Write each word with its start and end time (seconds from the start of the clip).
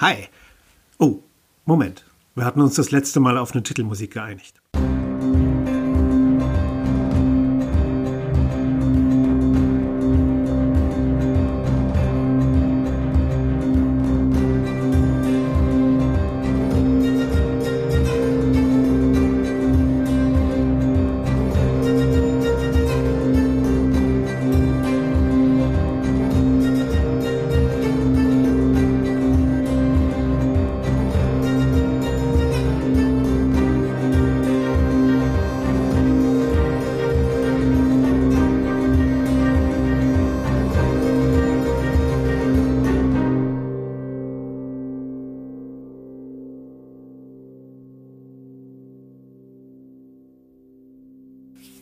Hi. 0.00 0.28
Oh, 0.98 1.20
Moment. 1.64 2.04
Wir 2.34 2.44
hatten 2.44 2.60
uns 2.60 2.76
das 2.76 2.90
letzte 2.90 3.20
Mal 3.20 3.36
auf 3.36 3.52
eine 3.52 3.62
Titelmusik 3.62 4.12
geeinigt. 4.12 4.60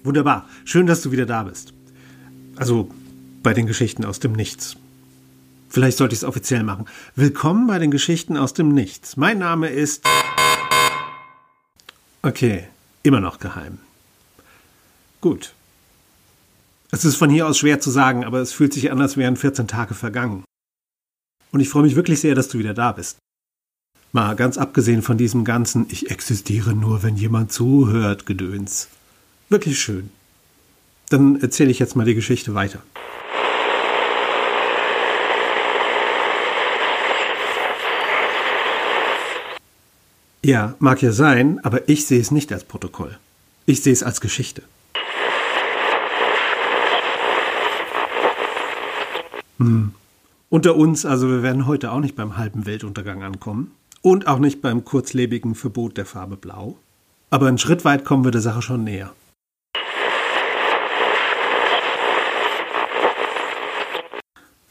Wunderbar. 0.06 0.48
Schön, 0.64 0.86
dass 0.86 1.02
du 1.02 1.10
wieder 1.10 1.26
da 1.26 1.42
bist. 1.42 1.74
Also 2.54 2.88
bei 3.42 3.52
den 3.54 3.66
Geschichten 3.66 4.04
aus 4.04 4.20
dem 4.20 4.32
Nichts. 4.34 4.76
Vielleicht 5.68 5.98
sollte 5.98 6.14
ich 6.14 6.20
es 6.20 6.24
offiziell 6.24 6.62
machen. 6.62 6.86
Willkommen 7.16 7.66
bei 7.66 7.80
den 7.80 7.90
Geschichten 7.90 8.36
aus 8.36 8.54
dem 8.54 8.68
Nichts. 8.68 9.16
Mein 9.16 9.40
Name 9.40 9.68
ist. 9.68 10.04
Okay, 12.22 12.68
immer 13.02 13.18
noch 13.18 13.40
geheim. 13.40 13.78
Gut. 15.20 15.54
Es 16.92 17.04
ist 17.04 17.16
von 17.16 17.28
hier 17.28 17.48
aus 17.48 17.58
schwer 17.58 17.80
zu 17.80 17.90
sagen, 17.90 18.24
aber 18.24 18.38
es 18.38 18.52
fühlt 18.52 18.72
sich 18.72 18.92
an, 18.92 19.00
als 19.00 19.16
wären 19.16 19.36
14 19.36 19.66
Tage 19.66 19.94
vergangen. 19.94 20.44
Und 21.50 21.58
ich 21.58 21.68
freue 21.68 21.82
mich 21.82 21.96
wirklich 21.96 22.20
sehr, 22.20 22.36
dass 22.36 22.48
du 22.48 22.60
wieder 22.60 22.74
da 22.74 22.92
bist. 22.92 23.18
Mal 24.12 24.36
ganz 24.36 24.56
abgesehen 24.56 25.02
von 25.02 25.18
diesem 25.18 25.44
ganzen 25.44 25.86
Ich 25.90 26.12
existiere 26.12 26.74
nur, 26.74 27.02
wenn 27.02 27.16
jemand 27.16 27.50
zuhört, 27.50 28.24
Gedöns. 28.24 28.88
Wirklich 29.48 29.78
schön. 29.78 30.10
Dann 31.08 31.40
erzähle 31.40 31.70
ich 31.70 31.78
jetzt 31.78 31.94
mal 31.94 32.04
die 32.04 32.14
Geschichte 32.14 32.54
weiter. 32.54 32.82
Ja, 40.44 40.74
mag 40.78 41.02
ja 41.02 41.12
sein, 41.12 41.60
aber 41.64 41.88
ich 41.88 42.06
sehe 42.06 42.20
es 42.20 42.30
nicht 42.30 42.52
als 42.52 42.64
Protokoll. 42.64 43.18
Ich 43.66 43.82
sehe 43.82 43.92
es 43.92 44.02
als 44.02 44.20
Geschichte. 44.20 44.62
Hm. 49.58 49.92
Unter 50.48 50.76
uns, 50.76 51.04
also 51.04 51.28
wir 51.28 51.42
werden 51.42 51.66
heute 51.66 51.90
auch 51.90 52.00
nicht 52.00 52.14
beim 52.14 52.36
halben 52.36 52.66
Weltuntergang 52.66 53.22
ankommen 53.22 53.72
und 54.02 54.28
auch 54.28 54.38
nicht 54.38 54.62
beim 54.62 54.84
kurzlebigen 54.84 55.54
Verbot 55.54 55.96
der 55.96 56.06
Farbe 56.06 56.36
Blau. 56.36 56.76
Aber 57.30 57.48
einen 57.48 57.58
Schritt 57.58 57.84
weit 57.84 58.04
kommen 58.04 58.24
wir 58.24 58.30
der 58.30 58.40
Sache 58.40 58.62
schon 58.62 58.84
näher. 58.84 59.12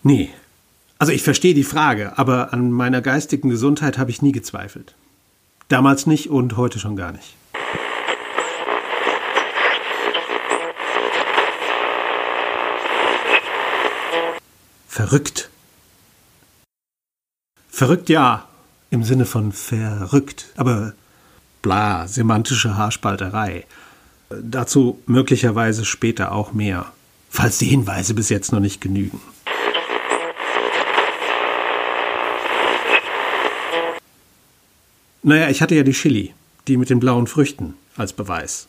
Nee. 0.05 0.29
Also 0.99 1.11
ich 1.11 1.23
verstehe 1.23 1.55
die 1.55 1.63
Frage, 1.63 2.15
aber 2.19 2.53
an 2.53 2.69
meiner 2.69 3.01
geistigen 3.01 3.49
Gesundheit 3.49 3.97
habe 3.97 4.11
ich 4.11 4.21
nie 4.21 4.31
gezweifelt. 4.31 4.93
Damals 5.67 6.05
nicht 6.05 6.29
und 6.29 6.57
heute 6.57 6.77
schon 6.77 6.95
gar 6.95 7.11
nicht. 7.11 7.35
Verrückt. 14.87 15.49
Verrückt 17.67 18.07
ja, 18.07 18.47
im 18.91 19.03
Sinne 19.03 19.25
von 19.25 19.51
verrückt, 19.53 20.49
aber 20.55 20.93
bla, 21.63 22.07
semantische 22.07 22.77
Haarspalterei. 22.77 23.65
Dazu 24.29 25.01
möglicherweise 25.07 25.83
später 25.83 26.31
auch 26.31 26.53
mehr, 26.53 26.93
falls 27.31 27.57
die 27.57 27.65
Hinweise 27.65 28.13
bis 28.13 28.29
jetzt 28.29 28.51
noch 28.51 28.59
nicht 28.59 28.81
genügen. 28.81 29.19
Naja, 35.27 35.49
ich 35.49 35.63
hatte 35.63 35.73
ja 35.73 35.81
die 35.81 35.91
Chili, 35.91 36.35
die 36.67 36.77
mit 36.77 36.91
den 36.91 36.99
blauen 36.99 37.25
Früchten, 37.25 37.73
als 37.97 38.13
Beweis. 38.13 38.67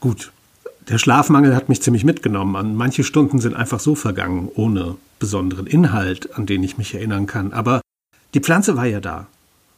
Gut, 0.00 0.32
der 0.88 0.98
Schlafmangel 0.98 1.54
hat 1.54 1.68
mich 1.68 1.80
ziemlich 1.82 2.02
mitgenommen. 2.02 2.56
An 2.56 2.74
manche 2.74 3.04
Stunden 3.04 3.38
sind 3.38 3.54
einfach 3.54 3.78
so 3.78 3.94
vergangen, 3.94 4.50
ohne 4.52 4.96
besonderen 5.20 5.68
Inhalt, 5.68 6.34
an 6.36 6.46
den 6.46 6.64
ich 6.64 6.78
mich 6.78 6.94
erinnern 6.94 7.26
kann. 7.26 7.52
Aber 7.52 7.80
die 8.34 8.40
Pflanze 8.40 8.76
war 8.76 8.86
ja 8.86 8.98
da. 8.98 9.28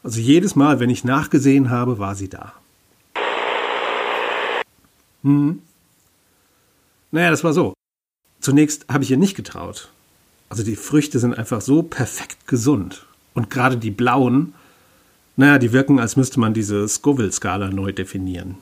Also 0.03 0.21
jedes 0.21 0.57
Mal, 0.57 0.81
wenn 0.81 0.89
ich 0.89 1.05
nachgesehen 1.05 1.69
habe, 1.69 1.99
war 1.99 2.15
sie 2.15 2.31
da. 2.31 2.55
Hm. 5.23 5.61
Naja, 7.11 7.31
das 7.31 7.45
war 7.45 7.53
so. 7.53 7.75
Zunächst 8.41 8.87
habe 8.89 9.05
ich 9.05 9.11
ihr 9.11 9.19
nicht 9.19 9.37
getraut. 9.37 9.91
Also 10.49 10.63
die 10.63 10.77
Früchte 10.77 11.19
sind 11.19 11.37
einfach 11.37 11.61
so 11.61 11.83
perfekt 11.83 12.47
gesund. 12.47 13.05
Und 13.35 13.51
gerade 13.51 13.77
die 13.77 13.91
blauen, 13.91 14.55
naja, 15.37 15.59
die 15.59 15.73
wirken, 15.73 15.99
als 15.99 16.17
müsste 16.17 16.41
man 16.41 16.55
diese 16.55 16.87
Scoville-Skala 16.87 17.71
neu 17.71 17.93
definieren. 17.93 18.57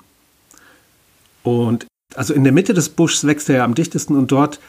Und 1.42 1.86
also 2.14 2.34
in 2.34 2.44
der 2.44 2.52
Mitte 2.52 2.74
des 2.74 2.88
Buschs 2.88 3.26
wächst 3.26 3.48
er 3.48 3.56
ja 3.56 3.64
am 3.64 3.74
dichtesten 3.74 4.16
und 4.16 4.32
dort, 4.32 4.60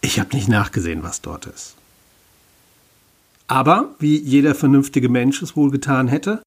ich 0.00 0.18
habe 0.18 0.34
nicht 0.34 0.48
nachgesehen, 0.48 1.02
was 1.02 1.20
dort 1.20 1.46
ist. 1.46 1.76
Aber, 3.46 3.94
wie 3.98 4.16
jeder 4.18 4.54
vernünftige 4.54 5.08
Mensch 5.08 5.42
es 5.42 5.56
wohl 5.56 5.70
getan 5.70 6.08
hätte, 6.08 6.42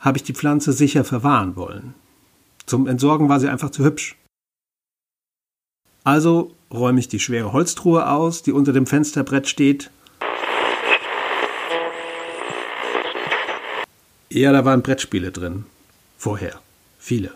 habe 0.00 0.18
ich 0.18 0.24
die 0.24 0.34
Pflanze 0.34 0.72
sicher 0.72 1.04
verwahren 1.04 1.56
wollen. 1.56 1.94
Zum 2.66 2.86
Entsorgen 2.86 3.28
war 3.28 3.40
sie 3.40 3.48
einfach 3.48 3.70
zu 3.70 3.84
hübsch. 3.84 4.16
Also 6.04 6.54
räume 6.70 7.00
ich 7.00 7.08
die 7.08 7.20
schwere 7.20 7.52
Holztruhe 7.52 8.10
aus, 8.10 8.42
die 8.42 8.52
unter 8.52 8.72
dem 8.72 8.86
Fensterbrett 8.86 9.48
steht, 9.48 9.90
Ja, 14.30 14.52
da 14.52 14.64
waren 14.64 14.82
Brettspiele 14.82 15.32
drin. 15.32 15.64
Vorher. 16.18 16.60
Viele. 16.98 17.32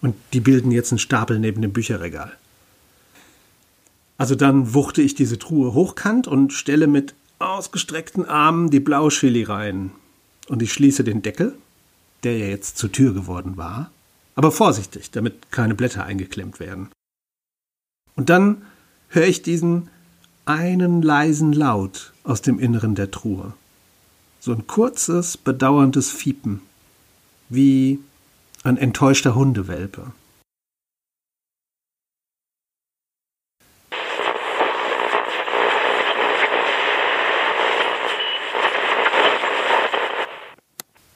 Und 0.00 0.14
die 0.32 0.40
bilden 0.40 0.70
jetzt 0.70 0.92
einen 0.92 0.98
Stapel 0.98 1.38
neben 1.38 1.62
dem 1.62 1.72
Bücherregal. 1.72 2.32
Also 4.16 4.34
dann 4.34 4.74
wuchte 4.74 5.02
ich 5.02 5.14
diese 5.14 5.38
Truhe 5.38 5.74
hochkant 5.74 6.26
und 6.26 6.52
stelle 6.52 6.86
mit 6.86 7.14
ausgestreckten 7.38 8.24
Armen 8.24 8.70
die 8.70 8.80
Blauchili 8.80 9.42
rein. 9.42 9.90
Und 10.48 10.62
ich 10.62 10.72
schließe 10.72 11.04
den 11.04 11.22
Deckel, 11.22 11.54
der 12.22 12.38
ja 12.38 12.46
jetzt 12.46 12.78
zur 12.78 12.92
Tür 12.92 13.12
geworden 13.12 13.56
war, 13.56 13.90
aber 14.34 14.50
vorsichtig, 14.50 15.10
damit 15.10 15.50
keine 15.50 15.74
Blätter 15.74 16.04
eingeklemmt 16.04 16.60
werden. 16.60 16.88
Und 18.16 18.30
dann 18.30 18.62
höre 19.08 19.26
ich 19.26 19.42
diesen 19.42 19.88
einen 20.44 21.02
leisen 21.02 21.52
Laut 21.52 22.12
aus 22.22 22.42
dem 22.42 22.58
Inneren 22.58 22.94
der 22.94 23.10
Truhe. 23.10 23.54
So 24.44 24.52
ein 24.52 24.66
kurzes, 24.66 25.38
bedauerndes 25.38 26.10
Fiepen, 26.10 26.60
wie 27.48 27.98
ein 28.62 28.76
enttäuschter 28.76 29.34
Hundewelpe. 29.34 30.12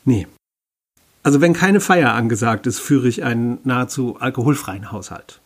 Nee. 0.06 0.26
Also 1.23 1.43
wenn 1.43 1.52
keine 1.52 1.81
Feier 1.81 2.14
angesagt 2.14 2.67
ist, 2.67 2.79
führe 2.79 3.08
ich 3.08 3.25
einen 3.25 3.58
nahezu 3.62 4.17
alkoholfreien 4.19 4.91
Haushalt. 4.91 5.43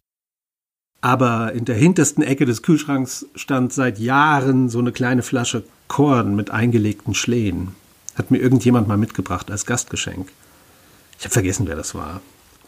Aber 1.01 1.53
in 1.53 1.65
der 1.65 1.75
hintersten 1.75 2.23
Ecke 2.23 2.47
des 2.47 2.63
Kühlschranks 2.63 3.27
stand 3.35 3.73
seit 3.73 3.99
Jahren 3.99 4.69
so 4.69 4.79
eine 4.79 4.93
kleine 4.93 5.23
Flasche 5.23 5.65
Korn 5.89 6.37
mit 6.37 6.51
eingelegten 6.51 7.13
Schlehen. 7.13 7.75
Hat 8.15 8.31
mir 8.31 8.39
irgendjemand 8.39 8.89
mal 8.89 8.97
mitgebracht 8.97 9.51
als 9.51 9.67
Gastgeschenk. 9.67 10.31
Ich 11.19 11.25
habe 11.25 11.33
vergessen, 11.33 11.67
wer 11.67 11.77
das 11.77 11.95
war. 11.95 12.21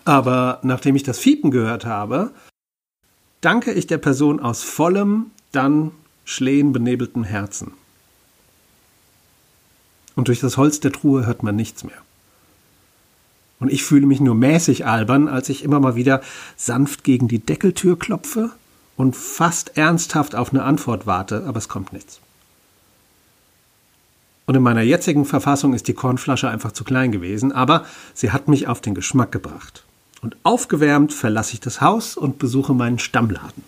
Aber 0.05 0.61
nachdem 0.63 0.97
ich 0.97 1.03
das 1.03 1.19
Fiepen 1.19 1.51
gehört 1.51 1.85
habe, 1.85 2.31
danke 3.41 3.73
ich 3.73 3.87
der 3.87 3.99
Person 3.99 4.41
aus 4.41 4.63
vollem, 4.63 5.31
dann 5.53 5.93
schlehenbenebeltem 6.25 7.25
Herzen. 7.25 7.73
Und 10.15 10.29
durch 10.29 10.41
das 10.41 10.57
Holz 10.57 10.81
der 10.81 10.93
Truhe 10.93 11.27
hört 11.27 11.43
man 11.43 11.57
nichts 11.57 11.85
mehr. 11.85 11.97
Und 13.61 13.73
ich 13.73 13.85
fühle 13.85 14.07
mich 14.07 14.21
nur 14.21 14.35
mäßig 14.35 14.87
albern, 14.87 15.29
als 15.29 15.49
ich 15.49 15.65
immer 15.65 15.81
mal 15.81 15.95
wieder 15.95 16.23
sanft 16.57 17.05
gegen 17.05 17.29
die 17.29 17.39
Deckeltür 17.39 17.99
klopfe 17.99 18.51
und 18.97 19.17
fast 19.17 19.77
ernsthaft 19.77 20.35
auf 20.35 20.51
eine 20.51 20.63
Antwort 20.63 21.07
warte, 21.07 21.45
aber 21.47 21.59
es 21.59 21.69
kommt 21.69 21.93
nichts. 21.93 22.21
Und 24.47 24.55
in 24.55 24.63
meiner 24.63 24.83
jetzigen 24.83 25.25
Verfassung 25.25 25.73
ist 25.73 25.89
die 25.89 25.95
Kornflasche 25.95 26.49
einfach 26.49 26.73
zu 26.73 26.85
klein 26.85 27.13
gewesen, 27.13 27.53
aber 27.53 27.87
sie 28.13 28.31
hat 28.31 28.49
mich 28.49 28.69
auf 28.69 28.81
den 28.81 28.95
Geschmack 28.95 29.33
gebracht. 29.33 29.85
Und 30.21 30.37
aufgewärmt 30.43 31.13
verlasse 31.13 31.55
ich 31.55 31.61
das 31.61 31.81
Haus 31.81 32.17
und 32.17 32.39
besuche 32.39 32.75
meinen 32.75 32.99
Stammladen. 32.99 33.63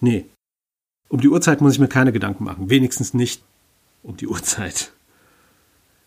Nee, 0.00 0.26
um 1.08 1.20
die 1.20 1.28
Uhrzeit 1.28 1.60
muss 1.60 1.74
ich 1.74 1.78
mir 1.78 1.88
keine 1.88 2.12
Gedanken 2.12 2.44
machen, 2.44 2.70
wenigstens 2.70 3.12
nicht 3.12 3.42
um 4.02 4.16
die 4.16 4.28
Uhrzeit. 4.28 4.92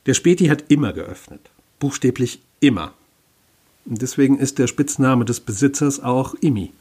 Der 0.06 0.14
Späti 0.14 0.48
hat 0.48 0.66
immer 0.70 0.94
geöffnet, 0.94 1.52
buchstäblich 1.80 2.42
immer. 2.60 2.94
Und 3.86 4.02
deswegen 4.02 4.38
ist 4.38 4.60
der 4.60 4.68
Spitzname 4.68 5.26
des 5.26 5.42
Besitzers 5.42 6.00
auch 6.00 6.36
Imi. 6.42 6.72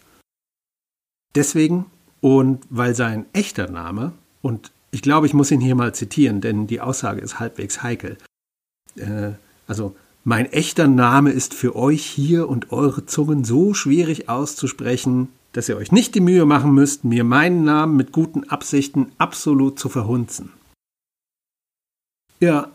Deswegen 1.35 1.87
und 2.23 2.65
weil 2.71 2.95
sein 2.95 3.27
echter 3.35 3.69
Name, 3.69 4.13
und 4.41 4.71
ich 4.93 5.03
glaube, 5.03 5.27
ich 5.27 5.35
muss 5.35 5.51
ihn 5.51 5.61
hier 5.61 5.75
mal 5.75 5.95
zitieren, 5.95 6.41
denn 6.41 6.67
die 6.67 6.81
Aussage 6.81 7.21
ist 7.21 7.41
halbwegs 7.41 7.83
heikel. 7.83 8.17
Äh, 8.97 9.33
also, 9.67 9.97
mein 10.25 10.47
echter 10.47 10.87
Name 10.87 11.33
ist 11.33 11.53
für 11.53 11.75
euch 11.75 12.07
hier 12.07 12.49
und 12.49 12.71
eure 12.71 13.05
Zungen 13.07 13.45
so 13.45 13.75
schwierig 13.75 14.29
auszusprechen, 14.29 15.29
dass 15.53 15.69
ihr 15.69 15.77
euch 15.77 15.91
nicht 15.91 16.15
die 16.15 16.21
Mühe 16.21 16.47
machen 16.47 16.73
müsst, 16.73 17.05
mir 17.05 17.25
meinen 17.25 17.65
Namen 17.65 17.97
mit 17.97 18.13
guten 18.13 18.45
Absichten 18.45 19.11
absolut 19.19 19.81
zu 19.81 19.89
verhunzen. 19.89 20.53
Ja, 22.39 22.71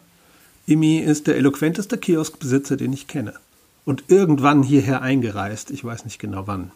Imi 0.65 1.00
ist 1.00 1.27
der 1.27 1.38
eloquenteste 1.38 1.97
Kioskbesitzer, 1.97 2.75
den 2.75 2.91
ich 2.91 3.07
kenne. 3.07 3.33
Und 3.85 4.03
irgendwann 4.09 4.61
hierher 4.61 5.01
eingereist, 5.01 5.71
ich 5.71 5.85
weiß 5.85 6.03
nicht 6.03 6.19
genau 6.19 6.47
wann. 6.47 6.71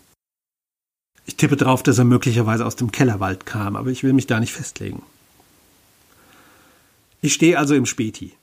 Ich 1.32 1.38
tippe 1.38 1.56
darauf, 1.56 1.82
dass 1.82 1.98
er 1.98 2.04
möglicherweise 2.04 2.66
aus 2.66 2.76
dem 2.76 2.92
Kellerwald 2.92 3.46
kam, 3.46 3.78
aber 3.78 3.90
ich 3.90 4.04
will 4.04 4.12
mich 4.12 4.28
da 4.28 4.42
nicht 4.42 4.52
festlegen. 4.52 5.02
Ich 7.22 7.32
stehe 7.32 7.58
also 7.58 7.74
im 7.74 7.86
Späti. 7.86 8.34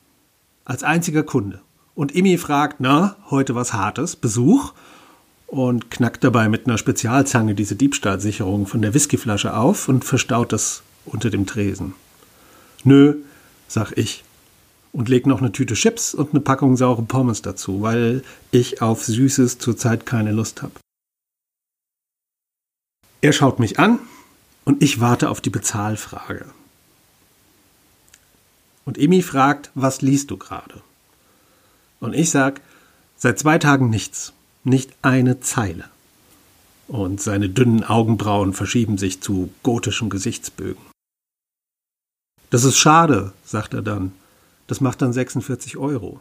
Als 0.65 0.85
einziger 0.85 1.23
Kunde. 1.23 1.61
Und 1.95 2.15
Imi 2.15 2.39
fragt, 2.39 2.77
na, 2.79 3.17
heute 3.29 3.55
was 3.55 3.75
Hartes, 3.75 4.17
Besuch? 4.17 4.73
Und 5.47 5.91
knackt 5.91 6.25
dabei 6.25 6.49
mit 6.49 6.67
einer 6.67 6.79
Spezialzange 6.79 7.55
diese 7.55 7.77
Diebstahlsicherung 7.77 8.67
von 8.67 8.81
der 8.81 8.95
Whiskyflasche 8.95 9.55
auf 9.55 9.91
und 9.91 10.07
verstaut 10.07 10.55
das 10.55 10.83
unter 11.05 11.29
dem 11.29 11.45
Tresen. 11.45 11.93
Nö, 12.85 13.17
sag 13.69 13.93
ich. 13.99 14.25
Und 14.93 15.11
leg 15.11 15.27
noch 15.27 15.43
eine 15.43 15.53
Tüte 15.53 15.75
Chips 15.75 16.15
und 16.15 16.31
eine 16.31 16.41
Packung 16.41 16.79
saure 16.79 17.03
Pommes 17.03 17.43
dazu, 17.43 17.83
weil 17.83 18.23
ich 18.51 18.81
auf 18.81 19.05
Süßes 19.05 19.59
zurzeit 19.59 20.07
keine 20.07 20.33
Lust 20.33 20.63
habe. 20.63 20.73
Er 23.21 23.33
schaut 23.33 23.59
mich 23.59 23.79
an 23.79 23.99
und 24.65 24.83
ich 24.83 25.01
warte 25.01 25.29
auf 25.29 25.41
die 25.41 25.51
Bezahlfrage. 25.51 26.47
Und 28.85 28.97
Emi 28.97 29.23
fragt, 29.23 29.71
was 29.75 30.03
liest 30.03 30.31
du 30.31 30.37
gerade? 30.37 30.83
Und 32.01 32.15
ich 32.15 32.31
sag, 32.31 32.61
seit 33.17 33.39
zwei 33.39 33.59
Tagen 33.59 33.91
nichts, 33.91 34.33
nicht 34.63 34.93
eine 35.03 35.41
Zeile. 35.41 35.85
Und 36.87 37.21
seine 37.21 37.51
dünnen 37.51 37.85
Augenbrauen 37.85 38.55
verschieben 38.55 38.97
sich 38.97 39.21
zu 39.21 39.53
gotischen 39.63 40.11
Gesichtsbögen. 40.11 40.83
Das 42.51 42.65
ist 42.65 42.79
schade, 42.79 43.33
sagt 43.45 43.75
er 43.75 43.83
dann. 43.83 44.13
Das 44.69 44.81
macht 44.81 45.03
dann 45.03 45.13
46 45.13 45.77
Euro. 45.77 46.21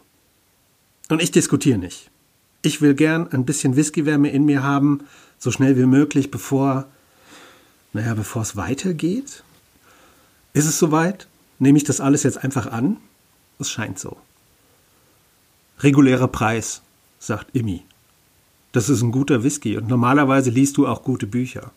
Und 1.09 1.21
ich 1.21 1.31
diskutiere 1.31 1.77
nicht. 1.77 2.09
Ich 2.67 2.81
will 2.81 2.95
gern 2.95 3.29
ein 3.31 3.45
bisschen 3.45 3.77
Whiskywärme 3.77 4.29
in 4.29 4.43
mir 4.43 4.61
haben, 4.61 5.07
so 5.39 5.51
schnell 5.51 5.77
wie 5.77 5.85
möglich, 5.85 6.31
bevor, 6.31 6.83
naja, 7.93 8.13
bevor 8.13 8.41
es 8.41 8.57
weitergeht. 8.57 9.41
Ist 10.51 10.65
es 10.65 10.77
soweit? 10.77 11.29
Nehme 11.59 11.77
ich 11.77 11.85
das 11.85 12.01
alles 12.01 12.23
jetzt 12.23 12.43
einfach 12.43 12.69
an? 12.69 12.97
Es 13.57 13.69
scheint 13.69 13.99
so. 13.99 14.17
Regulärer 15.79 16.27
Preis, 16.27 16.81
sagt 17.19 17.55
Immi. 17.55 17.85
Das 18.73 18.89
ist 18.89 19.01
ein 19.01 19.13
guter 19.13 19.43
Whisky 19.43 19.77
und 19.77 19.87
normalerweise 19.87 20.49
liest 20.49 20.75
du 20.75 20.87
auch 20.87 21.03
gute 21.03 21.25
Bücher. 21.25 21.71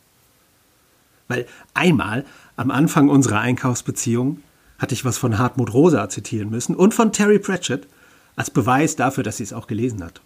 Weil 1.29 1.47
einmal 1.73 2.25
am 2.57 2.73
Anfang 2.73 3.11
unserer 3.11 3.39
Einkaufsbeziehung 3.39 4.43
hatte 4.81 4.95
ich 4.95 5.05
was 5.05 5.19
von 5.19 5.39
Hartmut 5.39 5.73
Rosa 5.73 6.09
zitieren 6.09 6.51
müssen 6.51 6.75
und 6.75 6.95
von 6.95 7.13
Terry 7.13 7.39
Pratchett 7.39 7.87
als 8.35 8.51
Beweis 8.51 8.97
dafür, 8.97 9.23
dass 9.23 9.37
sie 9.37 9.45
es 9.45 9.53
auch 9.53 9.69
gelesen 9.69 10.03
hat. 10.03 10.21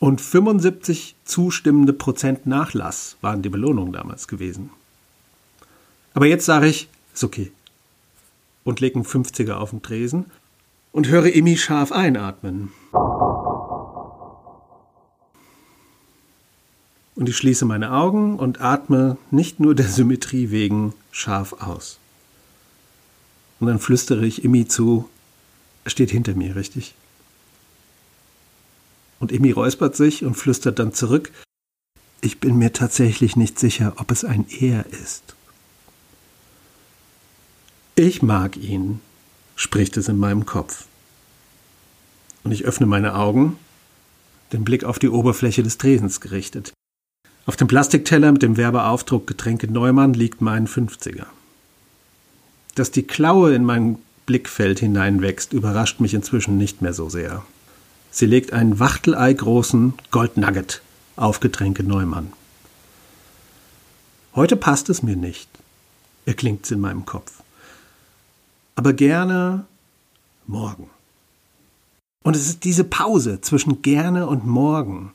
Und 0.00 0.22
75 0.22 1.14
zustimmende 1.26 1.92
Prozent 1.92 2.46
Nachlass 2.46 3.18
waren 3.20 3.42
die 3.42 3.50
Belohnung 3.50 3.92
damals 3.92 4.26
gewesen. 4.28 4.70
Aber 6.14 6.24
jetzt 6.24 6.46
sage 6.46 6.68
ich, 6.68 6.88
ist 7.12 7.22
okay. 7.22 7.52
Und 8.64 8.80
lege 8.80 8.96
einen 8.96 9.04
50er 9.04 9.52
auf 9.52 9.70
den 9.70 9.82
Tresen 9.82 10.24
und 10.92 11.08
höre 11.08 11.26
Imi 11.26 11.58
scharf 11.58 11.92
einatmen. 11.92 12.72
Und 17.14 17.28
ich 17.28 17.36
schließe 17.36 17.66
meine 17.66 17.92
Augen 17.92 18.38
und 18.38 18.62
atme 18.62 19.18
nicht 19.30 19.60
nur 19.60 19.74
der 19.74 19.86
Symmetrie 19.86 20.50
wegen 20.50 20.94
scharf 21.12 21.52
aus. 21.60 21.98
Und 23.60 23.66
dann 23.66 23.78
flüstere 23.78 24.24
ich 24.24 24.44
Imi 24.44 24.66
zu, 24.66 25.10
er 25.84 25.90
steht 25.90 26.10
hinter 26.10 26.34
mir, 26.34 26.56
richtig? 26.56 26.94
Und 29.20 29.30
Imi 29.30 29.52
räuspert 29.52 29.94
sich 29.94 30.24
und 30.24 30.34
flüstert 30.34 30.80
dann 30.80 30.92
zurück, 30.92 31.30
ich 32.22 32.40
bin 32.40 32.56
mir 32.56 32.72
tatsächlich 32.72 33.36
nicht 33.36 33.58
sicher, 33.58 33.94
ob 33.96 34.10
es 34.10 34.24
ein 34.24 34.46
Er 34.48 34.84
ist. 34.86 35.36
Ich 37.94 38.22
mag 38.22 38.56
ihn, 38.56 39.00
spricht 39.56 39.96
es 39.96 40.08
in 40.08 40.18
meinem 40.18 40.46
Kopf. 40.46 40.86
Und 42.44 42.52
ich 42.52 42.64
öffne 42.64 42.86
meine 42.86 43.14
Augen, 43.14 43.58
den 44.52 44.64
Blick 44.64 44.84
auf 44.84 44.98
die 44.98 45.10
Oberfläche 45.10 45.62
des 45.62 45.78
Tresens 45.78 46.20
gerichtet. 46.20 46.72
Auf 47.46 47.56
dem 47.56 47.68
Plastikteller 47.68 48.32
mit 48.32 48.42
dem 48.42 48.56
Werbeaufdruck 48.56 49.26
Getränke 49.26 49.70
Neumann 49.70 50.14
liegt 50.14 50.40
mein 50.40 50.66
50er. 50.66 51.26
Dass 52.74 52.90
die 52.90 53.02
Klaue 53.02 53.54
in 53.54 53.64
mein 53.64 53.98
Blickfeld 54.26 54.80
hineinwächst, 54.80 55.52
überrascht 55.52 56.00
mich 56.00 56.14
inzwischen 56.14 56.56
nicht 56.56 56.82
mehr 56.82 56.94
so 56.94 57.08
sehr. 57.08 57.44
Sie 58.10 58.26
legt 58.26 58.52
einen 58.52 58.80
Wachtelei 58.80 59.32
großen 59.32 59.94
Goldnugget 60.10 60.82
auf 61.16 61.40
Getränke 61.40 61.84
Neumann. 61.84 62.32
Heute 64.34 64.56
passt 64.56 64.88
es 64.88 65.02
mir 65.02 65.16
nicht, 65.16 65.48
erklingt's 66.26 66.70
in 66.70 66.80
meinem 66.80 67.06
Kopf. 67.06 67.42
Aber 68.74 68.92
gerne 68.92 69.64
morgen. 70.46 70.90
Und 72.22 72.36
es 72.36 72.48
ist 72.48 72.64
diese 72.64 72.84
Pause 72.84 73.40
zwischen 73.40 73.82
gerne 73.82 74.26
und 74.26 74.46
morgen, 74.46 75.12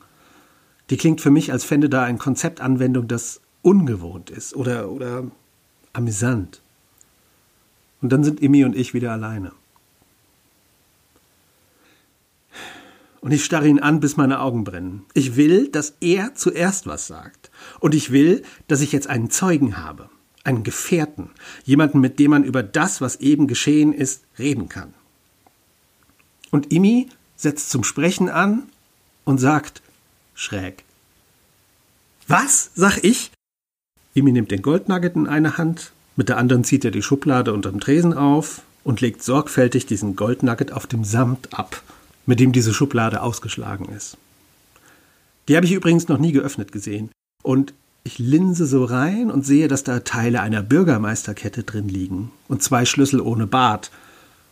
die 0.90 0.98
klingt 0.98 1.22
für 1.22 1.32
mich, 1.32 1.52
als 1.52 1.64
fände 1.64 1.90
da 1.90 2.04
ein 2.04 2.18
Konzept 2.18 2.62
Anwendung, 2.62 3.08
das 3.08 3.42
ungewohnt 3.62 4.30
ist 4.30 4.56
oder, 4.56 4.90
oder 4.90 5.24
amüsant. 5.94 6.62
Und 8.02 8.12
dann 8.12 8.24
sind 8.24 8.42
Imi 8.42 8.64
und 8.64 8.76
ich 8.76 8.94
wieder 8.94 9.12
alleine. 9.12 9.52
Und 13.26 13.32
ich 13.32 13.44
starre 13.44 13.68
ihn 13.68 13.80
an, 13.80 14.02
bis 14.02 14.18
meine 14.18 14.40
Augen 14.40 14.64
brennen. 14.64 15.04
Ich 15.16 15.36
will, 15.36 15.68
dass 15.68 15.96
er 16.00 16.36
zuerst 16.36 16.86
was 16.86 17.08
sagt. 17.08 17.50
Und 17.80 17.96
ich 17.96 18.12
will, 18.12 18.44
dass 18.68 18.82
ich 18.82 18.92
jetzt 18.92 19.08
einen 19.08 19.32
Zeugen 19.32 19.78
habe, 19.84 20.12
einen 20.44 20.62
Gefährten, 20.62 21.32
jemanden, 21.64 22.00
mit 22.02 22.20
dem 22.20 22.30
man 22.30 22.44
über 22.44 22.62
das, 22.62 23.02
was 23.02 23.16
eben 23.16 23.48
geschehen 23.48 23.94
ist, 23.94 24.22
reden 24.38 24.70
kann. 24.70 24.94
Und 26.52 26.72
Imi 26.72 27.10
setzt 27.36 27.72
zum 27.72 27.84
Sprechen 27.84 28.30
an 28.30 28.70
und 29.24 29.40
sagt 29.40 29.82
schräg. 30.36 30.84
Was? 32.28 32.70
sag 32.76 33.04
ich. 33.04 33.32
Imi 34.14 34.34
nimmt 34.34 34.52
den 34.52 34.62
Goldnugget 34.62 35.16
in 35.16 35.26
eine 35.26 35.58
Hand, 35.58 35.94
mit 36.16 36.30
der 36.30 36.38
anderen 36.38 36.64
zieht 36.64 36.86
er 36.86 36.92
die 36.92 37.02
Schublade 37.02 37.54
unterm 37.54 37.80
Tresen 37.80 38.14
auf 38.14 38.62
und 38.84 39.02
legt 39.02 39.24
sorgfältig 39.24 39.88
diesen 39.88 40.16
Goldnugget 40.16 40.72
auf 40.72 40.86
dem 40.86 41.04
Samt 41.04 41.58
ab, 41.58 41.82
mit 42.26 42.40
dem 42.40 42.52
diese 42.52 42.74
Schublade 42.74 43.22
ausgeschlagen 43.22 43.90
ist. 43.90 44.18
Die 45.48 45.56
habe 45.56 45.66
ich 45.66 45.74
übrigens 45.74 46.08
noch 46.08 46.18
nie 46.18 46.32
geöffnet 46.32 46.72
gesehen. 46.72 47.12
Und 47.44 47.74
ich 48.04 48.20
linse 48.20 48.66
so 48.66 48.86
rein 48.86 49.32
und 49.32 49.46
sehe, 49.46 49.68
dass 49.68 49.84
da 49.84 50.00
Teile 50.00 50.42
einer 50.42 50.62
Bürgermeisterkette 50.62 51.64
drin 51.64 51.90
liegen 51.90 52.32
und 52.48 52.62
zwei 52.62 52.86
Schlüssel 52.86 53.20
ohne 53.20 53.48
Bart 53.48 53.92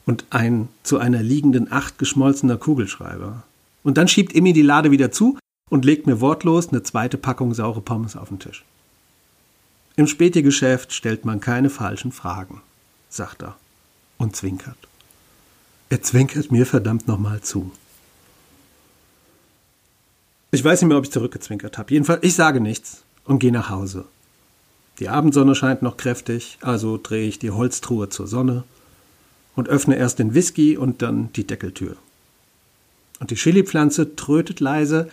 und 0.05 0.25
ein 0.31 0.69
zu 0.81 0.97
einer 0.97 1.21
liegenden 1.21 1.71
Acht 1.71 1.97
geschmolzener 1.97 2.57
Kugelschreiber. 2.57 3.43
Und 3.83 3.97
dann 3.97 4.07
schiebt 4.07 4.33
Immi 4.33 4.53
die 4.53 4.63
Lade 4.63 4.91
wieder 4.91 5.11
zu 5.11 5.37
und 5.69 5.85
legt 5.85 6.07
mir 6.07 6.19
wortlos 6.19 6.69
eine 6.69 6.83
zweite 6.83 7.17
Packung 7.17 7.53
saure 7.53 7.81
Pommes 7.81 8.15
auf 8.15 8.29
den 8.29 8.39
Tisch. 8.39 8.63
Im 9.95 10.07
Spätigeschäft 10.07 10.91
stellt 10.91 11.23
man 11.23 11.39
keine 11.39 11.69
falschen 11.69 12.11
Fragen, 12.11 12.61
sagt 13.09 13.43
er 13.43 13.55
und 14.17 14.35
zwinkert. 14.35 14.77
Er 15.89 16.01
zwinkert 16.01 16.51
mir 16.51 16.65
verdammt 16.65 17.07
nochmal 17.07 17.41
zu. 17.41 17.71
Ich 20.51 20.63
weiß 20.63 20.81
nicht 20.81 20.89
mehr, 20.89 20.97
ob 20.97 21.05
ich 21.05 21.11
zurückgezwinkert 21.11 21.77
habe. 21.77 21.91
Jedenfalls, 21.91 22.23
ich 22.23 22.35
sage 22.35 22.61
nichts 22.61 23.03
und 23.25 23.39
gehe 23.39 23.51
nach 23.51 23.69
Hause. 23.69 24.05
Die 24.99 25.09
Abendsonne 25.09 25.55
scheint 25.55 25.81
noch 25.81 25.97
kräftig, 25.97 26.59
also 26.61 26.99
drehe 27.01 27.27
ich 27.27 27.39
die 27.39 27.51
Holztruhe 27.51 28.09
zur 28.09 28.27
Sonne 28.27 28.63
und 29.55 29.67
öffne 29.69 29.95
erst 29.95 30.19
den 30.19 30.33
Whisky 30.33 30.77
und 30.77 31.01
dann 31.01 31.31
die 31.33 31.47
Deckeltür. 31.47 31.97
Und 33.19 33.31
die 33.31 33.35
Chilipflanze 33.35 34.15
trötet 34.15 34.59
leise 34.59 35.09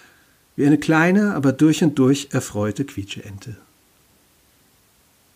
wie 0.57 0.67
eine 0.67 0.79
kleine, 0.79 1.35
aber 1.35 1.53
durch 1.53 1.83
und 1.83 1.99
durch 1.99 2.29
erfreute 2.33 2.85
Quietscheente. 2.85 3.57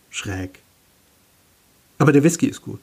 Schräg. 0.09 0.59
Aber 1.97 2.11
der 2.11 2.23
Whisky 2.23 2.47
ist 2.47 2.61
gut. 2.61 2.79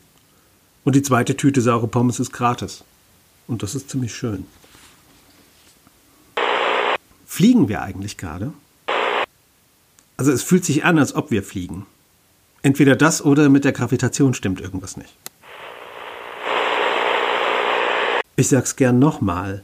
Und 0.85 0.97
die 0.97 1.03
zweite 1.03 1.37
Tüte 1.37 1.61
saure 1.61 1.87
Pommes 1.87 2.21
ist 2.21 2.33
gratis. 2.33 2.85
Und 3.47 3.63
das 3.63 3.75
ist 3.75 3.91
ziemlich 3.91 4.15
schön. 4.15 4.47
Fliegen 7.27 7.69
wir 7.69 7.83
eigentlich 7.83 8.19
gerade? 8.19 8.53
Also 10.17 10.33
es 10.33 10.43
fühlt 10.43 10.65
sich 10.65 10.85
an, 10.85 10.99
als 10.99 11.15
ob 11.15 11.31
wir 11.31 11.43
fliegen. 11.43 11.87
Entweder 12.63 12.95
das 12.95 13.25
oder 13.25 13.49
mit 13.49 13.65
der 13.65 13.73
Gravitation 13.73 14.35
stimmt 14.35 14.61
irgendwas 14.61 14.97
nicht. 14.97 15.17
Ich 18.37 18.49
sag's 18.49 18.77
gern 18.77 18.99
nochmal. 18.99 19.63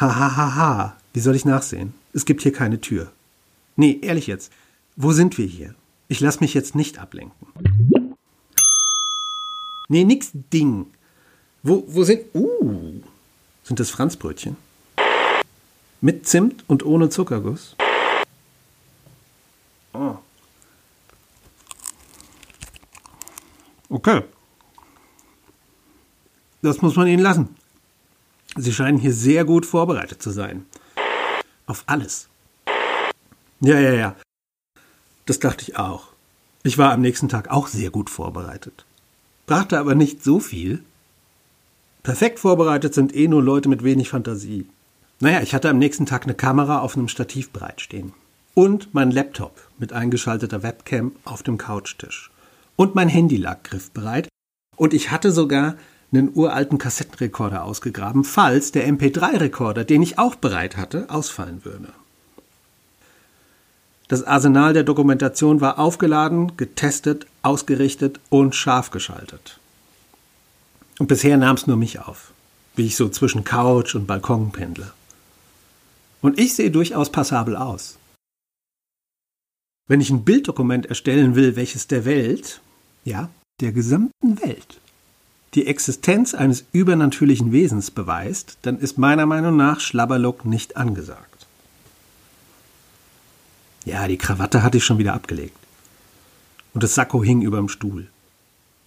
Ha 0.00 0.14
ha 0.14 0.36
ha 0.36 0.54
ha. 0.54 0.96
Wie 1.12 1.20
soll 1.20 1.36
ich 1.36 1.44
nachsehen? 1.44 1.94
Es 2.12 2.24
gibt 2.24 2.42
hier 2.42 2.52
keine 2.52 2.80
Tür. 2.80 3.12
Nee, 3.76 3.98
ehrlich 4.02 4.26
jetzt. 4.26 4.52
Wo 4.96 5.12
sind 5.12 5.38
wir 5.38 5.46
hier? 5.46 5.74
Ich 6.08 6.20
lass 6.20 6.40
mich 6.40 6.54
jetzt 6.54 6.74
nicht 6.74 6.98
ablenken. 6.98 7.46
Nee, 9.88 10.04
nix 10.04 10.30
Ding. 10.32 10.86
Wo, 11.62 11.84
wo 11.86 12.04
sind. 12.04 12.34
Uh. 12.34 13.00
Sind 13.62 13.80
das 13.80 13.90
Franzbrötchen? 13.90 14.56
Mit 16.00 16.28
Zimt 16.28 16.64
und 16.68 16.84
ohne 16.84 17.08
Zuckerguss? 17.08 17.76
Oh. 19.94 20.16
Okay. 23.88 24.22
Das 26.62 26.82
muss 26.82 26.96
man 26.96 27.06
ihnen 27.06 27.22
lassen. 27.22 27.56
Sie 28.56 28.72
scheinen 28.72 28.98
hier 28.98 29.12
sehr 29.12 29.44
gut 29.44 29.66
vorbereitet 29.66 30.22
zu 30.22 30.30
sein. 30.30 30.66
Auf 31.66 31.84
alles. 31.86 32.28
Ja, 33.60 33.78
ja, 33.78 33.92
ja. 33.92 34.16
Das 35.26 35.38
dachte 35.38 35.62
ich 35.62 35.76
auch. 35.76 36.08
Ich 36.62 36.76
war 36.76 36.92
am 36.92 37.00
nächsten 37.00 37.28
Tag 37.28 37.50
auch 37.50 37.66
sehr 37.66 37.90
gut 37.90 38.10
vorbereitet. 38.10 38.84
Brachte 39.46 39.78
aber 39.78 39.94
nicht 39.94 40.24
so 40.24 40.40
viel. 40.40 40.82
Perfekt 42.02 42.38
vorbereitet 42.38 42.94
sind 42.94 43.14
eh 43.14 43.28
nur 43.28 43.42
Leute 43.42 43.68
mit 43.68 43.84
wenig 43.84 44.08
Fantasie. 44.08 44.66
Naja, 45.20 45.40
ich 45.42 45.54
hatte 45.54 45.70
am 45.70 45.78
nächsten 45.78 46.06
Tag 46.06 46.24
eine 46.24 46.34
Kamera 46.34 46.80
auf 46.80 46.96
einem 46.96 47.08
Stativ 47.08 47.50
bereitstehen. 47.50 48.12
Und 48.54 48.94
mein 48.94 49.10
Laptop 49.10 49.68
mit 49.78 49.92
eingeschalteter 49.92 50.62
Webcam 50.62 51.12
auf 51.24 51.42
dem 51.42 51.58
Couchtisch. 51.58 52.30
Und 52.76 52.94
mein 52.94 53.08
Handy 53.08 53.36
lag 53.36 53.62
griffbereit. 53.62 54.28
Und 54.76 54.94
ich 54.94 55.10
hatte 55.10 55.30
sogar 55.30 55.76
einen 56.12 56.30
uralten 56.34 56.78
Kassettenrekorder 56.78 57.64
ausgegraben, 57.64 58.24
falls 58.24 58.72
der 58.72 58.88
MP3-Rekorder, 58.88 59.84
den 59.84 60.02
ich 60.02 60.18
auch 60.18 60.36
bereit 60.36 60.76
hatte, 60.76 61.10
ausfallen 61.10 61.64
würde. 61.64 61.88
Das 64.08 64.22
Arsenal 64.22 64.74
der 64.74 64.82
Dokumentation 64.82 65.60
war 65.60 65.78
aufgeladen, 65.78 66.56
getestet, 66.56 67.26
ausgerichtet 67.42 68.20
und 68.28 68.54
scharf 68.54 68.90
geschaltet. 68.90 69.58
Und 70.98 71.08
bisher 71.08 71.36
nahm 71.36 71.56
es 71.56 71.66
nur 71.66 71.76
mich 71.76 72.00
auf, 72.00 72.32
wie 72.76 72.86
ich 72.86 72.96
so 72.96 73.08
zwischen 73.08 73.44
Couch 73.44 73.94
und 73.94 74.06
Balkon 74.06 74.52
pendle. 74.52 74.92
Und 76.20 76.38
ich 76.38 76.54
sehe 76.54 76.70
durchaus 76.70 77.10
passabel 77.10 77.56
aus. 77.56 77.98
Wenn 79.86 80.00
ich 80.00 80.10
ein 80.10 80.24
Bilddokument 80.24 80.86
erstellen 80.86 81.34
will, 81.34 81.56
welches 81.56 81.86
der 81.86 82.04
Welt, 82.04 82.60
ja, 83.04 83.28
der 83.60 83.72
gesamten 83.72 84.40
Welt, 84.40 84.80
die 85.54 85.66
Existenz 85.66 86.34
eines 86.34 86.64
übernatürlichen 86.72 87.52
Wesens 87.52 87.90
beweist, 87.90 88.58
dann 88.62 88.78
ist 88.78 88.98
meiner 88.98 89.26
Meinung 89.26 89.56
nach 89.56 89.80
Schlabberlock 89.80 90.44
nicht 90.44 90.76
angesagt. 90.76 91.33
Ja, 93.84 94.08
die 94.08 94.18
Krawatte 94.18 94.62
hatte 94.62 94.78
ich 94.78 94.84
schon 94.84 94.98
wieder 94.98 95.14
abgelegt. 95.14 95.56
Und 96.72 96.82
das 96.82 96.94
Sakko 96.94 97.22
hing 97.22 97.42
überm 97.42 97.68
Stuhl. 97.68 98.08